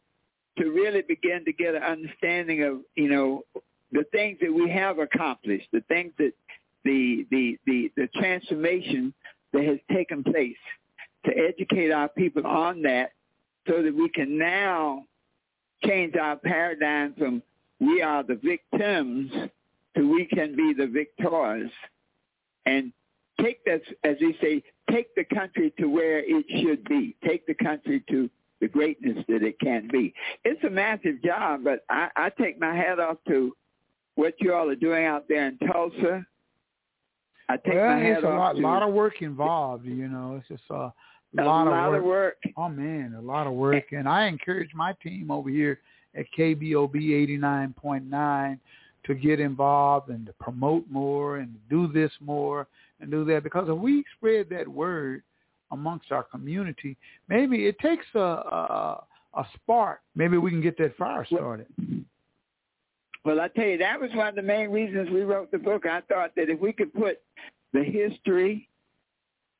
[0.59, 3.43] to really begin to get an understanding of, you know,
[3.93, 6.33] the things that we have accomplished, the things that
[6.85, 9.13] the the the the transformation
[9.53, 10.57] that has taken place
[11.27, 13.13] to educate our people on that
[13.69, 15.05] so that we can now
[15.85, 17.43] change our paradigm from
[17.81, 19.31] we are the victims
[19.97, 21.71] to we can be the victors
[22.67, 22.93] and
[23.41, 27.17] take this, as we say, take the country to where it should be.
[27.27, 28.31] Take the country to
[28.61, 30.15] the greatness that it can be.
[30.45, 33.53] It's a massive job, but I, I take my hat off to
[34.15, 36.25] what you all are doing out there in Tulsa.
[37.53, 39.85] I take well, my hat it's a lot, lot of work involved.
[39.85, 40.93] You know, it's just a, a
[41.35, 42.37] lot, lot of, of work.
[42.45, 42.55] work.
[42.57, 43.85] Oh man, a lot of work.
[43.93, 45.81] And I encourage my team over here
[46.17, 46.95] at KBOB
[47.41, 48.59] 89.9
[49.05, 52.67] to get involved and to promote more and do this more
[53.01, 55.23] and do that because if we spread that word
[55.73, 56.97] amongst our community,
[57.29, 60.01] maybe it takes a a, a spark.
[60.15, 61.67] Maybe we can get that fire started.
[61.79, 62.02] Well,
[63.25, 65.87] I tell you, that was one of the main reasons we wrote the book.
[65.87, 67.21] I thought that if we could put
[67.73, 68.69] the history,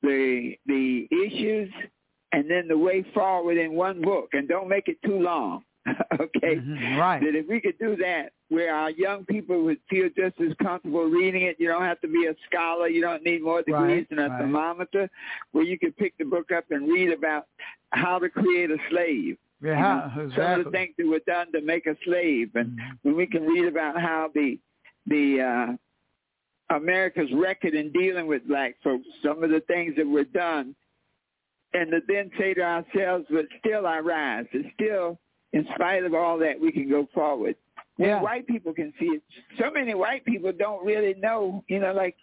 [0.03, 1.71] the the issues,
[2.33, 5.65] and then the way forward in one book, and don't make it too long,
[6.21, 6.57] okay?
[6.57, 7.21] Mhm, right.
[7.21, 11.05] That if we could do that, where our young people would feel just as comfortable
[11.05, 14.09] reading it, you don't have to be a scholar, you don't need more degrees Right,
[14.11, 14.39] than a right.
[14.41, 15.09] thermometer,
[15.53, 17.47] where you could pick the book up and read about
[17.91, 19.39] how to create a slave.
[19.63, 20.45] Yeah, you know, exactly.
[20.45, 23.45] Some of the things that were done to make a slave, and when we can
[23.45, 24.59] read about how the
[25.07, 25.79] the
[26.71, 30.75] uh, America's record in dealing with black folks, some of the things that were done,
[31.75, 34.47] and to then say to ourselves, but still I rise.
[34.53, 35.19] It's still,
[35.53, 37.57] in spite of all that, we can go forward.
[37.97, 38.23] When Yeah.
[38.23, 39.23] white people can see it,
[39.59, 42.17] so many white people don't really know, you know, like,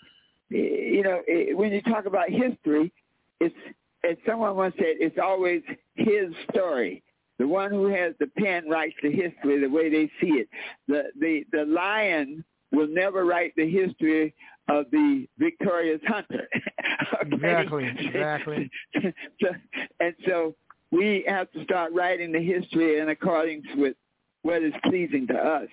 [0.52, 2.92] eh, you know, eh, when you talk about history,
[3.40, 3.56] it's,
[4.04, 5.62] as someone once said, it's always
[5.96, 7.04] his story.
[7.40, 10.50] The one who has the pen writes the history the way they see it.
[10.88, 14.36] The the the lion will never write the history
[14.70, 16.48] of the victorious hunter.
[17.22, 17.36] Okay?
[17.36, 18.72] Exactly, exactly.
[19.42, 19.48] so,
[20.00, 20.56] and so
[20.92, 23.96] we have to start writing the history in accordance with
[24.44, 25.68] what is pleasing to us.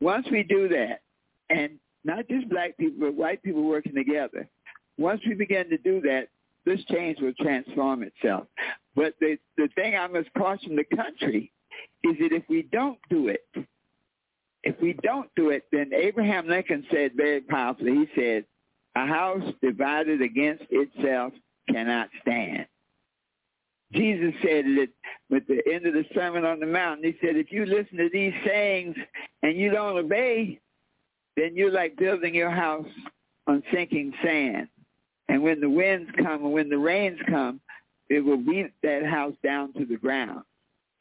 [0.00, 1.00] Once we do that,
[1.48, 4.46] and not just black people, but white people working together,
[4.98, 6.28] once we begin to do that,
[6.64, 8.46] this change will transform itself.
[8.94, 11.52] But the, the thing I must caution the country
[12.02, 13.46] is that if we don't do it,
[14.62, 18.44] if we don't do it, then Abraham Lincoln said very powerfully, he said,
[18.96, 21.32] a house divided against itself
[21.68, 22.66] cannot stand.
[23.92, 24.90] Jesus said it
[25.34, 27.04] at the end of the Sermon on the Mount.
[27.04, 28.96] He said, if you listen to these sayings
[29.42, 30.58] and you don't obey,
[31.36, 32.88] then you're like building your house
[33.46, 34.68] on sinking sand.
[35.28, 37.60] And when the winds come and when the rains come,
[38.08, 40.42] it will beat that house down to the ground.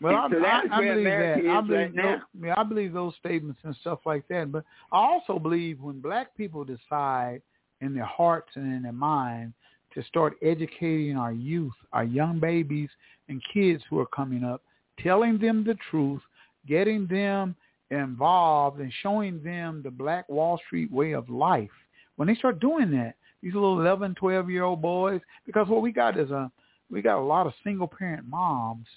[0.01, 1.51] Well, I, And so that's I, I believe America that.
[1.51, 2.47] I believe right those, now.
[2.47, 4.51] yeah, I believe those statements and stuff like that.
[4.51, 7.41] But I also believe when black people decide
[7.81, 9.53] in their hearts and in their mind
[9.93, 12.89] to start educating our youth, our young babies
[13.29, 14.61] and kids who are coming up,
[14.99, 16.21] telling them the truth,
[16.67, 17.55] getting them
[17.91, 21.69] involved and showing them the black Wall Street way of life.
[22.15, 25.91] When they start doing that, these little 11, 12 year old boys, because what we
[25.91, 26.49] got is a,
[26.89, 28.87] we got a lot of single parent moms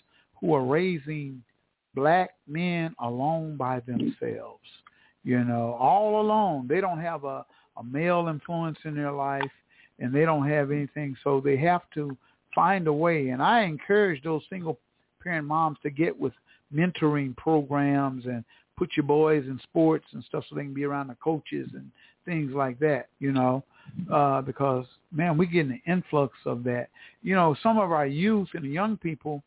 [0.40, 1.42] who are raising
[1.94, 4.62] black men alone by themselves.
[5.24, 6.68] You know, all alone.
[6.68, 7.44] They don't have a,
[7.76, 9.50] a male influence in their life
[9.98, 11.16] and they don't have anything.
[11.24, 12.16] So they have to
[12.54, 13.30] find a way.
[13.30, 14.78] And I encourage those single
[15.20, 16.32] parent moms to get with
[16.72, 18.44] mentoring programs and
[18.78, 21.90] put your boys in sports and stuff so they can be around the coaches and
[22.24, 23.64] things like that, you know,
[24.12, 26.88] uh, because, man, we're getting an influx of that.
[27.22, 29.42] You know, some of our youth and young people,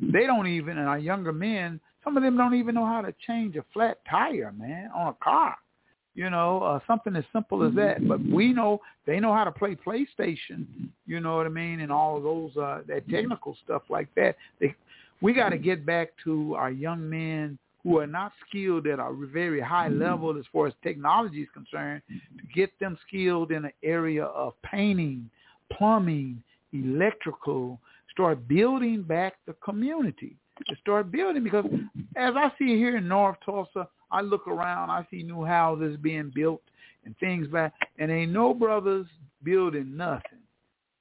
[0.00, 3.14] they don't even, and our younger men, some of them don't even know how to
[3.26, 5.56] change a flat tire, man, on a car.
[6.14, 8.06] You know, uh, something as simple as that.
[8.06, 10.64] But we know they know how to play PlayStation.
[11.06, 14.36] You know what I mean, and all of those uh, that technical stuff like that.
[14.60, 14.74] They,
[15.20, 19.14] we got to get back to our young men who are not skilled at a
[19.32, 23.72] very high level as far as technology is concerned, to get them skilled in the
[23.82, 25.28] area of painting,
[25.70, 26.42] plumbing,
[26.72, 27.78] electrical,
[28.10, 30.36] start building back the community.
[30.68, 31.66] To start building because
[32.16, 36.30] as I see here in North Tulsa, I look around, I see new houses being
[36.32, 36.62] built
[37.04, 39.06] and things back, and ain't no brothers
[39.42, 40.38] building nothing.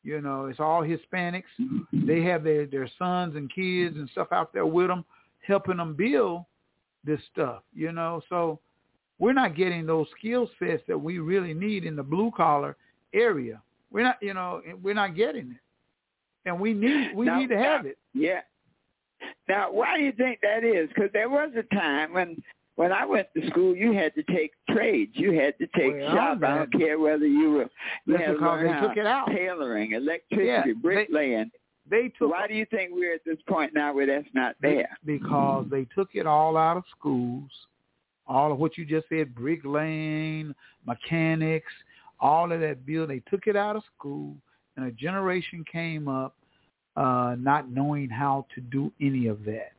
[0.03, 1.43] You know, it's all Hispanics.
[1.93, 5.05] They have their their sons and kids and stuff out there with them,
[5.45, 6.45] helping them build
[7.03, 7.63] this stuff.
[7.73, 8.59] You know, so
[9.19, 12.75] we're not getting those skill sets that we really need in the blue collar
[13.13, 13.61] area.
[13.91, 17.57] We're not, you know, we're not getting it, and we need we Now- need to
[17.57, 17.97] have it.
[18.13, 18.41] Yeah.
[19.47, 20.89] Now, why do you think that is?
[20.89, 22.41] Because there was a time when
[22.75, 25.11] when I went to school, you had to take trades.
[25.15, 26.43] You had to take Well, shop.
[26.43, 27.69] I don't care whether you were
[28.07, 29.27] you had to learn they took it out.
[29.27, 31.51] tailoring, electricity, Yeah, bricklaying.
[31.89, 34.97] They took Why do you think we're at this point now where that's not there?
[35.05, 37.49] because they took it all out of schools.
[38.25, 40.55] All of what you just said, bricklaying,
[40.87, 41.71] mechanics,
[42.21, 44.33] all of that bill, they took it out of school,
[44.77, 46.35] and a generation came up
[46.95, 49.71] uh, not knowing how to do any of that.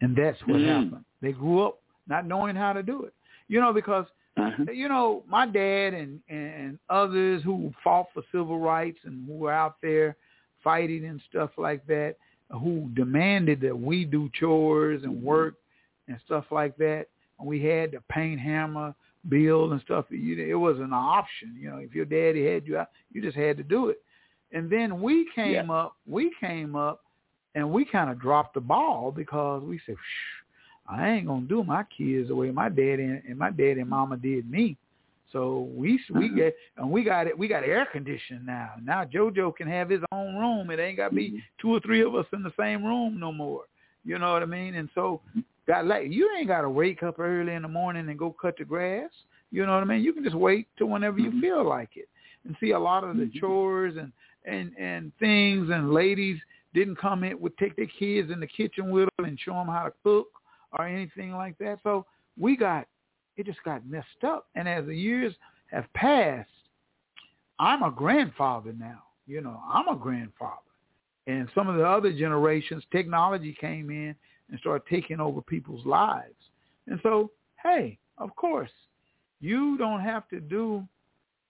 [0.00, 0.64] And that's what Mm.
[0.84, 1.04] happened.
[1.20, 3.12] They grew up not knowing how to do it.
[3.48, 4.06] You know, because
[4.38, 4.64] Uh-huh.
[4.72, 9.52] you know, my dad and and others who fought for civil rights and who were
[9.52, 10.16] out there
[10.66, 12.16] fighting and stuff like that,
[12.50, 15.24] who demanded that we do chores and mm-hmm.
[15.24, 15.54] work
[16.08, 17.06] and stuff like that.
[17.38, 18.92] And we had to paint, hammer,
[19.28, 20.06] build and stuff.
[20.10, 21.54] It wasn't an option.
[21.56, 24.02] You know, if your daddy had you out, you just had to do it.
[24.52, 27.04] And then we came up, we came up,
[27.54, 31.62] and we kind of dropped the ball because we said, Shh, I ain't gonna do
[31.62, 34.76] my kids the way my daddy and, and my daddy and mama did me.
[35.36, 36.34] So we we Uh-huh.
[36.34, 37.36] get and we got it.
[37.36, 38.70] We got air conditioning now.
[38.82, 40.70] Now JoJo can have his own room.
[40.70, 41.38] It ain't got to be mm-hmm.
[41.60, 43.64] two or three of us in the same room no more.
[44.02, 44.76] You know what I mean?
[44.76, 45.40] And so, mm-hmm.
[45.66, 48.56] got like you ain't got to wake up early in the morning and go cut
[48.56, 49.10] the grass.
[49.50, 50.02] You know what I mean?
[50.02, 51.40] You can just wait till whenever you mm-hmm.
[51.40, 52.08] feel like it.
[52.46, 54.12] And see a lot of the chores and
[54.46, 56.38] and and things and ladies
[56.72, 59.68] didn't come in would take their kids in the kitchen with them and show them
[59.68, 60.28] how to cook
[60.72, 61.78] or anything like that.
[61.82, 62.06] So
[62.38, 62.86] we got
[63.36, 64.46] it just got messed up.
[64.54, 65.34] And as the years
[65.70, 66.48] have passed,
[67.58, 69.02] I'm a grandfather now.
[69.26, 70.60] You know, I'm a grandfather.
[71.26, 74.14] And some of the other generations, technology came in
[74.50, 76.34] and started taking over people's lives.
[76.86, 77.32] And so,
[77.62, 78.70] hey, of course,
[79.40, 80.86] you don't have to do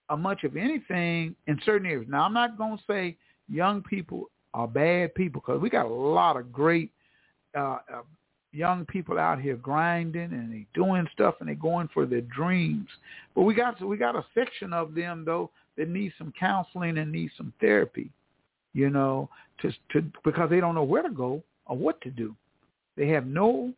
[0.09, 2.07] a much of anything in certain areas.
[2.09, 3.17] Now, I'm not going to say
[3.49, 6.91] young people are bad people because we got a lot of great
[7.57, 8.03] uh, uh,
[8.53, 12.89] young people out here grinding and they doing stuff and they going for their dreams.
[13.35, 17.13] But we got we got a section of them though that need some counseling and
[17.13, 18.11] need some therapy,
[18.73, 19.29] you know,
[19.61, 22.35] to to because they don't know where to go or what to do.
[22.97, 23.73] They have no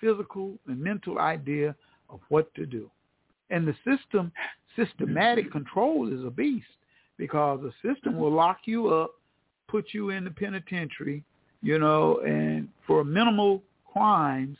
[0.00, 1.74] physical and mental idea
[2.08, 2.90] of what to do.
[3.50, 4.32] And the system,
[4.76, 6.66] systematic control is a beast
[7.18, 9.10] because the system will lock you up,
[9.68, 11.22] put you in the penitentiary,
[11.62, 14.56] you know, and for a minimal crimes,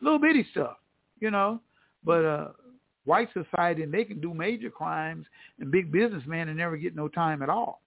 [0.00, 0.76] little bitty stuff,
[1.20, 1.60] you know.
[2.04, 2.48] But uh
[3.04, 5.26] white society and they can do major crimes
[5.60, 7.82] and big businessmen and never get no time at all.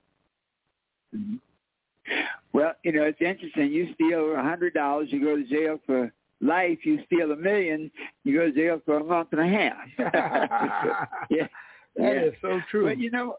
[2.53, 3.71] Well, you know, it's interesting.
[3.71, 6.11] You steal a hundred dollars, you go to jail for
[6.41, 6.79] life.
[6.83, 7.91] You steal a million,
[8.23, 9.77] you go to jail for a month and a half.
[11.29, 11.47] yeah,
[11.95, 12.21] That yeah.
[12.25, 12.85] is so true.
[12.87, 13.35] But you know,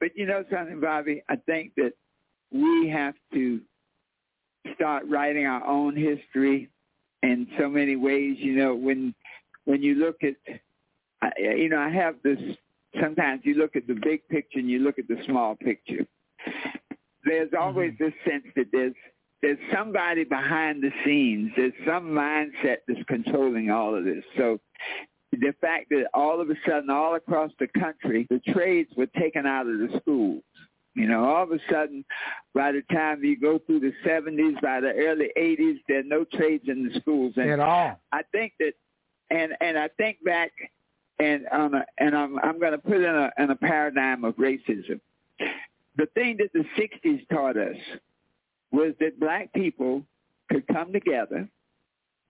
[0.00, 1.22] but you know something, Bobby.
[1.28, 1.92] I think that
[2.52, 3.60] we have to
[4.74, 6.68] start writing our own history
[7.22, 8.36] in so many ways.
[8.38, 9.14] You know, when
[9.64, 10.36] when you look at,
[11.38, 12.38] you know, I have this.
[13.00, 16.06] Sometimes you look at the big picture and you look at the small picture.
[17.24, 17.62] There's mm-hmm.
[17.62, 18.94] always this sense that there's
[19.42, 21.52] there's somebody behind the scenes.
[21.56, 24.24] There's some mindset that's controlling all of this.
[24.36, 24.58] So
[25.32, 29.46] the fact that all of a sudden, all across the country, the trades were taken
[29.46, 30.42] out of the schools.
[30.94, 32.04] You know, all of a sudden,
[32.54, 36.24] by the time you go through the 70s, by the early 80s, there are no
[36.24, 38.00] trades in the schools and At all.
[38.12, 38.72] I think that,
[39.30, 40.50] and and I think back,
[41.18, 45.00] and um, and I'm I'm going to put in a in a paradigm of racism.
[45.96, 47.76] The thing that the 60s taught us
[48.70, 50.04] was that black people
[50.48, 51.48] could come together,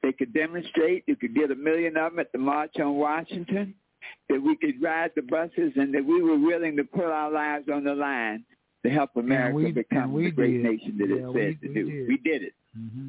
[0.03, 3.75] they could demonstrate, you could get a million of them at the March on Washington,
[4.29, 7.69] that we could ride the buses, and that we were willing to put our lives
[7.73, 8.45] on the line
[8.85, 10.65] to help America we- become the great did.
[10.65, 11.85] nation that Yeah, it we- said to we do.
[11.91, 12.09] did.
[12.09, 12.55] We did it.
[12.79, 13.09] Mm-hmm.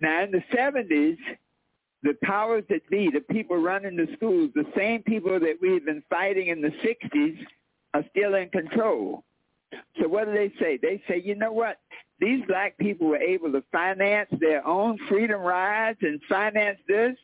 [0.00, 1.18] Now, in the 70s,
[2.04, 5.84] the powers that be, the people running the schools, the same people that we had
[5.84, 7.44] been fighting in the 60s
[7.94, 9.24] are still in control.
[10.00, 10.76] So what do they say?
[10.80, 11.80] They say, you know what?
[12.20, 17.16] These black people were able to finance their own freedom rides and finance this.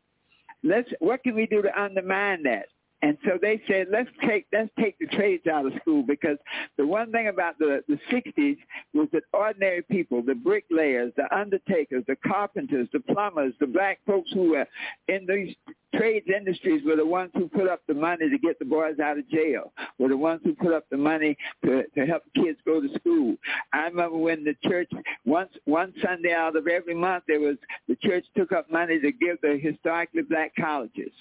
[0.65, 2.66] Let's what can we do to undermine that?
[3.05, 6.39] And so they said, let's take let's take the trades out of school because
[6.78, 8.56] the one thing about the the '60s
[8.94, 14.31] was that ordinary people, the bricklayers, the undertakers, the carpenters, the plumbers, the black folks
[14.32, 14.66] who were
[15.09, 15.55] in these
[15.94, 19.18] trades industries were the ones who put up the money to get the boys out
[19.18, 19.74] of jail.
[19.98, 21.36] Were the ones who put up the money
[21.66, 23.36] to to help kids go to school.
[23.74, 24.90] I remember when the church
[25.26, 29.12] once one Sunday out of every month there was the church took up money to
[29.12, 31.12] give the historically black colleges.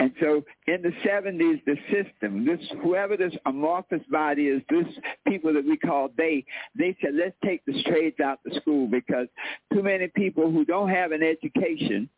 [0.00, 4.86] And so in the 70s, the system, this whoever this amorphous body is, this
[5.26, 6.44] people that we call they,
[6.76, 9.26] they said, let's take the trades out the school because
[9.72, 12.08] too many people who don't have an education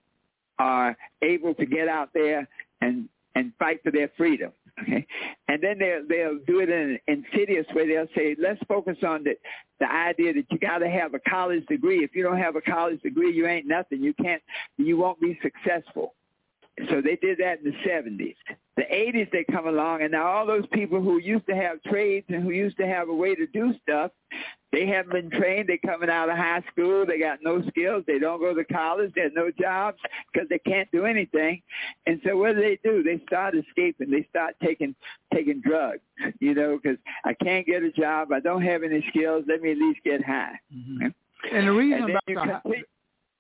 [0.59, 2.47] are able to get out there
[2.83, 4.53] and and fight for their freedom.
[4.83, 5.07] Okay,
[5.49, 7.89] and then they'll they'll do it in an insidious way.
[7.89, 9.37] They'll say, let's focus on the
[9.79, 12.05] the idea that you got to have a college degree.
[12.05, 14.03] If you don't have a college degree, you ain't nothing.
[14.03, 14.43] You can't.
[14.77, 16.15] You won't be successful.
[16.89, 18.35] So they did that in the 70s.
[18.77, 22.27] The 80s they come along, and now all those people who used to have trades
[22.29, 24.11] and who used to have a way to do stuff,
[24.73, 25.69] they haven't been trained.
[25.69, 27.05] They're coming out of high school.
[27.05, 28.05] They got no skills.
[28.07, 29.13] They don't go to college.
[29.15, 29.99] They have no jobs
[30.33, 31.61] because they can't do anything.
[32.07, 33.03] And so what do they do?
[33.03, 34.11] They start escaping.
[34.11, 34.95] They start taking
[35.35, 36.03] taking drugs.
[36.39, 38.33] You know, because I can't get a job.
[38.33, 39.45] I don't have any skills.
[39.49, 40.59] Let me at least get high.
[40.73, 41.09] Mm-hmm.
[41.53, 42.85] And the reason and about the complete,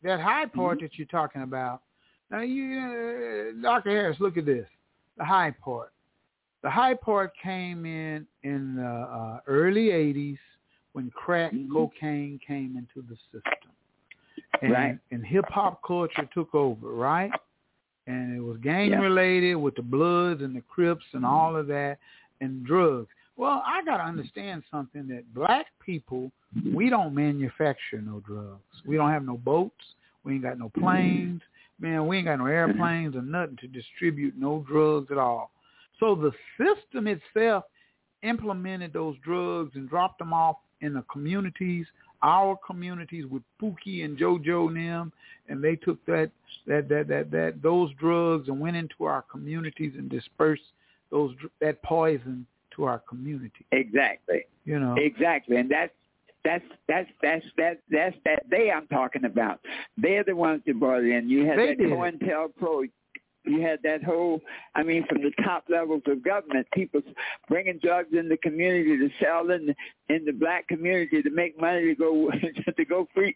[0.02, 0.84] that high part mm-hmm.
[0.86, 1.82] that you're talking about
[2.30, 3.90] now, you, uh, Dr.
[3.90, 4.66] Harris, look at this.
[5.18, 5.92] The high part.
[6.62, 10.38] The high part came in in the uh, early 80s
[10.92, 11.72] when crack mm-hmm.
[11.72, 13.72] cocaine came into the system.
[14.62, 14.98] And, right.
[15.10, 17.30] and hip-hop culture took over, right?
[18.06, 21.32] And it was gang-related with the Bloods and the Crips and mm-hmm.
[21.32, 21.98] all of that
[22.40, 23.08] and drugs.
[23.36, 26.30] Well, I got to understand something that black people,
[26.74, 28.60] we don't manufacture no drugs.
[28.86, 29.82] We don't have no boats.
[30.24, 31.40] We ain't got no planes
[31.80, 32.52] man, we ain't got no mm-hmm.
[32.52, 35.50] airplanes or nothing to distribute no drugs at all.
[35.98, 37.64] So the system itself
[38.22, 41.86] implemented those drugs and dropped them off in the communities,
[42.22, 45.12] our communities with Pookie and JoJo and them,
[45.48, 46.30] and they took that
[46.66, 50.62] that that that that those drugs and went into our communities and dispersed
[51.10, 52.46] those that poison
[52.76, 53.66] to our community.
[53.72, 54.44] Exactly.
[54.64, 54.94] You know.
[54.98, 55.92] Exactly, and that's
[56.44, 59.60] that's that's that's that that's that they I'm talking about.
[59.96, 61.28] They're the ones that brought it in.
[61.28, 61.78] You had they that.
[61.78, 62.88] COINTELPRO.
[63.46, 64.42] You had that whole,
[64.74, 67.00] I mean, from the top levels of government, people
[67.48, 71.58] bringing drugs in the community to sell in the, in the black community to make
[71.58, 72.30] money to go
[72.76, 73.34] to go free,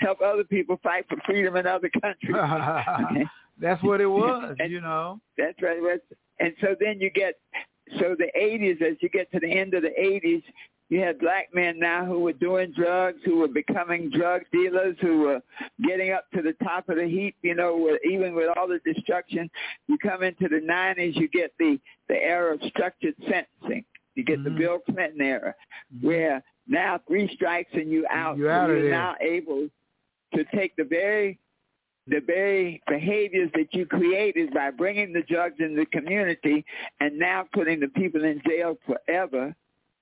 [0.00, 2.36] help other people fight for freedom in other countries.
[3.58, 5.18] that's what it was, and, you know.
[5.38, 5.78] That's right.
[6.40, 7.34] And so then you get
[7.98, 10.42] so the 80s, as you get to the end of the 80s,
[10.88, 15.18] you had black men now who were doing drugs, who were becoming drug dealers, who
[15.18, 15.42] were
[15.86, 17.36] getting up to the top of the heap.
[17.42, 19.50] You know, even with all the destruction,
[19.86, 21.78] you come into the 90s, you get the
[22.08, 23.84] the era of structured sentencing.
[24.14, 24.54] You get mm-hmm.
[24.54, 25.54] the Bill Clinton era,
[25.94, 26.06] mm-hmm.
[26.06, 28.38] where now three strikes and you out.
[28.38, 28.90] You're, out you're there.
[28.90, 29.68] now able
[30.34, 31.38] to take the very
[32.06, 36.64] the very behaviors that you created by bringing the drugs in the community
[37.00, 39.54] and now putting the people in jail forever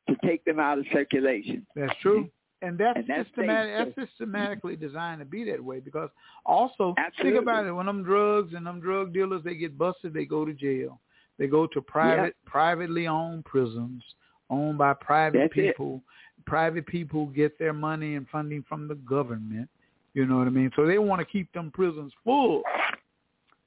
[0.09, 1.67] to take them out of circulation.
[1.75, 2.31] That's true.
[2.63, 6.09] And that's, And that's systematic, that's systematically designed to be that way because
[6.47, 7.33] also Absolutely.
[7.33, 10.45] think about it when them drugs and them drug dealers they get busted they go
[10.47, 10.99] to jail
[11.39, 14.03] they go to private privately owned prisons
[14.49, 15.77] owned by private That's it.
[15.77, 16.01] people
[16.47, 19.69] private people get their money and funding from the government
[20.15, 22.63] you know what I mean so they want to keep them prisons full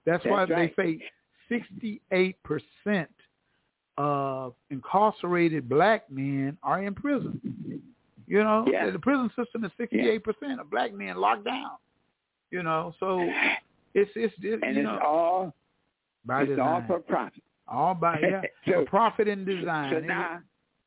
[0.05, 0.75] that's, why right.
[0.75, 0.99] they say
[1.47, 3.09] 68 percent
[3.99, 7.39] of incarcerated black men are in prison.
[8.27, 8.89] You know, Yeah.
[8.91, 11.71] the prison system is 68 percent of black men locked down.
[12.49, 13.19] You know, so
[13.93, 15.53] it's it's, it's and you it's know all
[16.25, 17.43] by it's design, all for profit.
[17.67, 19.91] all by yeah, So- for profit and design.
[19.93, 20.39] So now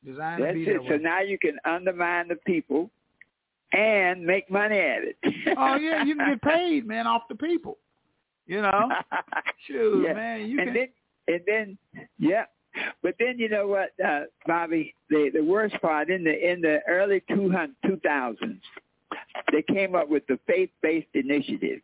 [0.03, 0.81] design to that's be it.
[0.87, 1.01] So way.
[1.01, 2.89] now you can undermine the people
[3.73, 5.17] and make money at it.
[5.57, 7.77] oh yeah, you can get paid, man, off the people.
[8.47, 8.89] You know,
[9.67, 10.13] shoot, Yeah.
[10.13, 10.73] man, you and can.
[10.73, 10.87] then
[11.27, 11.77] and then
[12.17, 12.45] yeah.
[13.01, 16.79] But then you know what, uh, Bobby, the the worst part in the in the
[16.87, 18.61] early two hundred two thousands,
[19.51, 21.81] they came up with the faith based initiative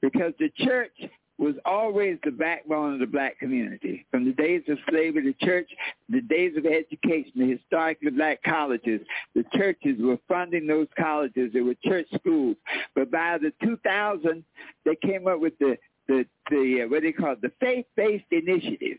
[0.00, 0.92] because the church
[1.38, 4.06] was always the backbone of the black community.
[4.10, 5.68] From the days of slavery, the church,
[6.08, 9.00] the days of education, the historically black colleges,
[9.34, 11.52] the churches were funding those colleges.
[11.52, 12.56] They were church schools.
[12.94, 14.44] But by the 2000,
[14.84, 15.76] they came up with the
[16.08, 17.40] the the uh, what do you call it?
[17.42, 18.98] The faith-based initiative,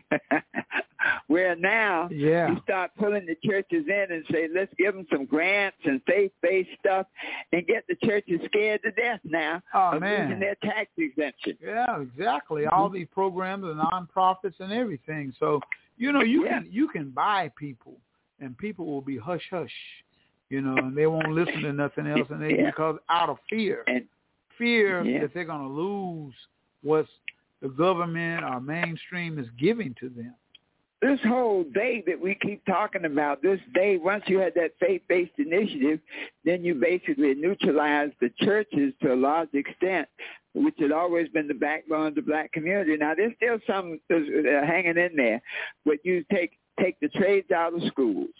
[1.26, 2.50] where now Yeah.
[2.50, 6.70] you start pulling the churches in and say, let's give them some grants and faith-based
[6.80, 7.06] stuff,
[7.52, 10.26] and get the churches scared to death now Oh, of man.
[10.28, 11.58] losing their tax exemption.
[11.62, 12.66] Yeah, exactly.
[12.66, 15.34] All these programs and nonprofits and everything.
[15.38, 15.60] So
[15.96, 16.60] you know you Yeah.
[16.60, 17.96] can you can buy people,
[18.40, 19.74] and people will be hush hush,
[20.50, 22.66] you know, and they won't listen to nothing else, and they Yeah.
[22.70, 24.06] because out of fear, And
[24.58, 25.20] fear Yeah.
[25.20, 26.34] that they're going to lose
[26.82, 27.06] what
[27.62, 30.34] the government or mainstream is giving to them.
[31.02, 35.38] this whole day that we keep talking about, this day, once you had that faith-based
[35.38, 36.00] initiative,
[36.46, 40.08] then you basically neutralized the churches to a large extent,
[40.54, 42.96] which had always been the backbone of the black community.
[42.96, 44.16] Now, there's still some uh,
[44.66, 45.42] hanging in there,
[45.84, 48.30] but you take take the trades out of schools,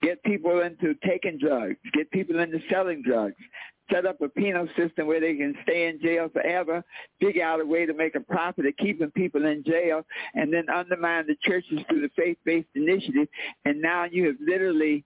[0.00, 3.42] get people into taking drugs, get people into selling drugs,
[3.90, 6.84] set up a penal system where they can stay in jail forever,
[7.20, 10.04] figure out a way to make a profit of keeping people in jail,
[10.34, 13.28] and then undermine the churches through the faith-based initiative.
[13.64, 15.04] And now you have literally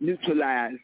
[0.00, 0.78] neutralized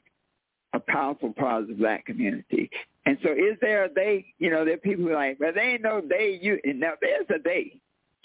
[0.73, 2.71] a powerful part of the black community.
[3.07, 5.53] And so is there a they, you know, there are people who are like, well,
[5.55, 7.81] they ain't no they, you, and now there's a they.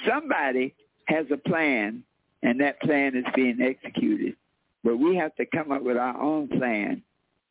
[0.08, 0.76] Somebody
[1.06, 2.04] has a plan,
[2.44, 4.36] and that plan is being executed.
[4.84, 7.02] But we have to come up with our own plan.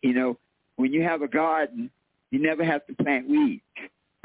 [0.03, 0.39] You know,
[0.77, 1.91] when you have a garden,
[2.31, 3.63] you never have to plant weeds.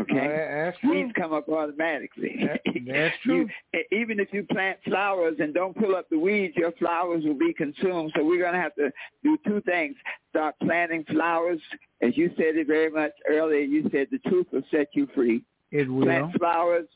[0.02, 2.40] Okay, oh, weeds come up automatically.
[2.42, 3.50] That, that's true.
[3.74, 7.38] you, even if you plant flowers and don't pull up the weeds, your flowers will
[7.38, 8.14] be consumed.
[8.16, 8.92] So we're going to have to
[9.24, 9.98] do two things:
[10.30, 11.60] start planting flowers,
[12.02, 13.60] as you said it very much earlier.
[13.60, 15.44] You said the truth will set you free.
[15.72, 16.06] It will.
[16.06, 16.88] Plant flowers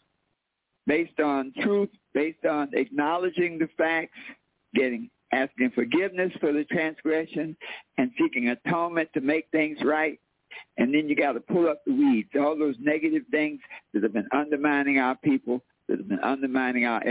[0.88, 4.18] based on truth, based on acknowledging the facts,
[4.74, 7.58] getting asking forgiveness for the transgression,
[7.98, 10.20] and seeking atonement to make things right
[10.78, 13.60] and then you got to pull up the weeds, all those negative things
[13.94, 17.04] that have been undermining our people, that have been undermining our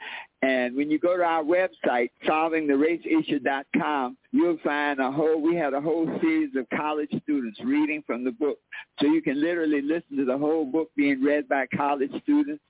[0.43, 5.81] And when you go to our website, solvingtheraceissue.com, you'll find a whole, we had a
[5.81, 8.59] whole series of college students reading from the book.
[9.01, 12.63] So you can literally listen to the whole book being read by college students.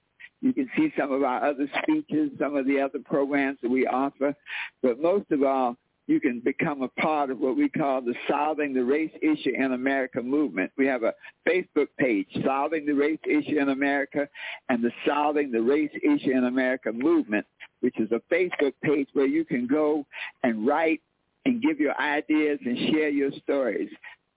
[0.43, 3.87] You can see some of our other speeches, some of the other programs that we
[3.87, 4.35] offer.
[4.83, 5.77] But most of all,
[6.07, 9.73] you can become a part of what we call the Solving the Race Issue in
[9.73, 10.71] America movement.
[10.77, 11.15] We have a
[11.49, 14.29] Facebook page, Solving the Race Issue in America,
[14.69, 17.45] and the Solving the Race Issue in America movement,
[17.81, 20.07] which is a Facebook page where you can go
[20.45, 21.01] and write
[21.45, 23.91] and give your ideas and share your stories.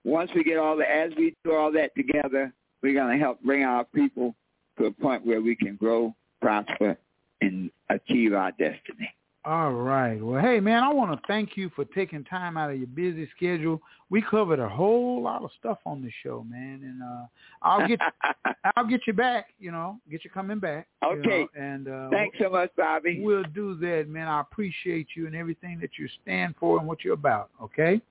[0.03, 2.51] Once we get all the, as we do all that together,
[2.81, 4.33] we're going to help bring our people
[4.77, 6.97] to a point where we can grow, prosper,
[7.41, 9.13] and achieve our destiny.
[9.45, 10.21] All right.
[10.21, 13.29] Well, hey, man, I want to thank you for taking time out of your busy
[13.35, 13.81] schedule.
[14.09, 17.25] We covered a whole lot of stuff on the show, man, and uh,
[17.61, 17.99] I'll get
[18.75, 19.47] I'll get you back.
[19.57, 20.87] You know, get you coming back.
[21.03, 21.21] Okay.
[21.23, 23.21] You know, and uh, thanks so much, Bobby.
[23.23, 24.27] We'll do that, man.
[24.27, 27.49] I appreciate you and everything that you stand for and what you're about.
[27.63, 28.01] Okay.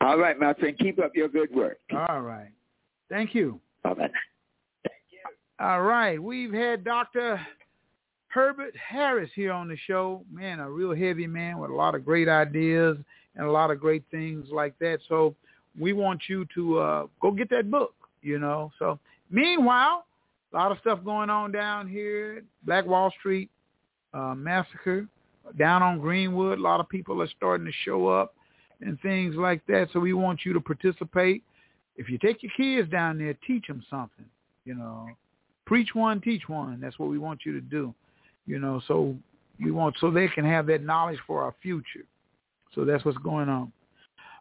[0.00, 0.76] All right, my friend.
[0.78, 1.78] Keep up your good work.
[1.92, 2.50] All right.
[3.10, 3.60] Thank you.
[3.82, 4.10] Bye-bye.
[5.60, 6.20] All right.
[6.20, 7.40] We've had Dr.
[8.34, 10.24] Herbert Harris here on the show.
[10.28, 12.98] Man, a real heavy man with a lot of great ideas
[13.36, 14.98] and a lot of great things like that.
[15.08, 15.36] So
[15.78, 18.72] we want you to uh, go get that book, you know.
[18.80, 18.98] So
[19.30, 20.06] meanwhile,
[20.52, 22.42] a lot of stuff going on down here.
[22.64, 23.50] Black Wall Street
[24.12, 25.06] uh, massacre
[25.56, 26.58] down on Greenwood.
[26.58, 28.34] A lot of people are starting to show up
[28.80, 29.90] and things like that.
[29.92, 31.44] So we want you to participate.
[31.96, 34.26] If you take your kids down there, teach them something,
[34.64, 35.06] you know
[35.66, 36.80] preach one, teach one.
[36.80, 37.94] That's what we want you to do.
[38.46, 39.16] You know, so
[39.62, 42.04] we want so they can have that knowledge for our future.
[42.74, 43.72] So that's what's going on.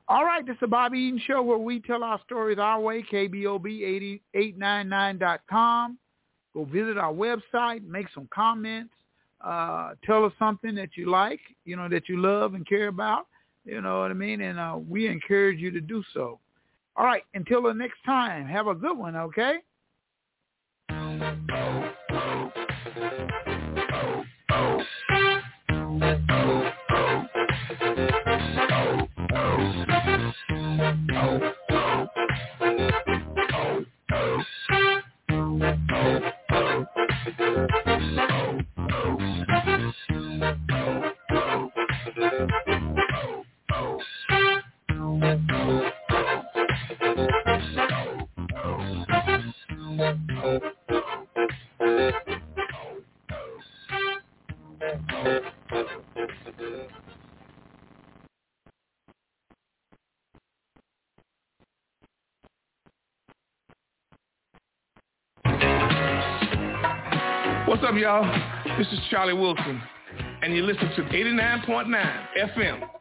[0.09, 3.05] All right, this is the Bobby Eaton Show where we tell our stories our way,
[3.09, 5.97] KBOB899.com.
[6.53, 8.93] Go visit our website, make some comments,
[9.41, 13.25] uh, tell us something that you like, you know, that you love and care about,
[13.65, 14.41] you know what I mean?
[14.41, 16.37] And uh, we encourage you to do so.
[16.95, 19.55] All right, until the next time, have a good one, okay?
[30.77, 31.62] What's
[68.13, 68.77] y'all?
[68.77, 69.81] This is Charlie Wilson,
[70.41, 72.25] and you listen to 89.9
[72.55, 72.92] FM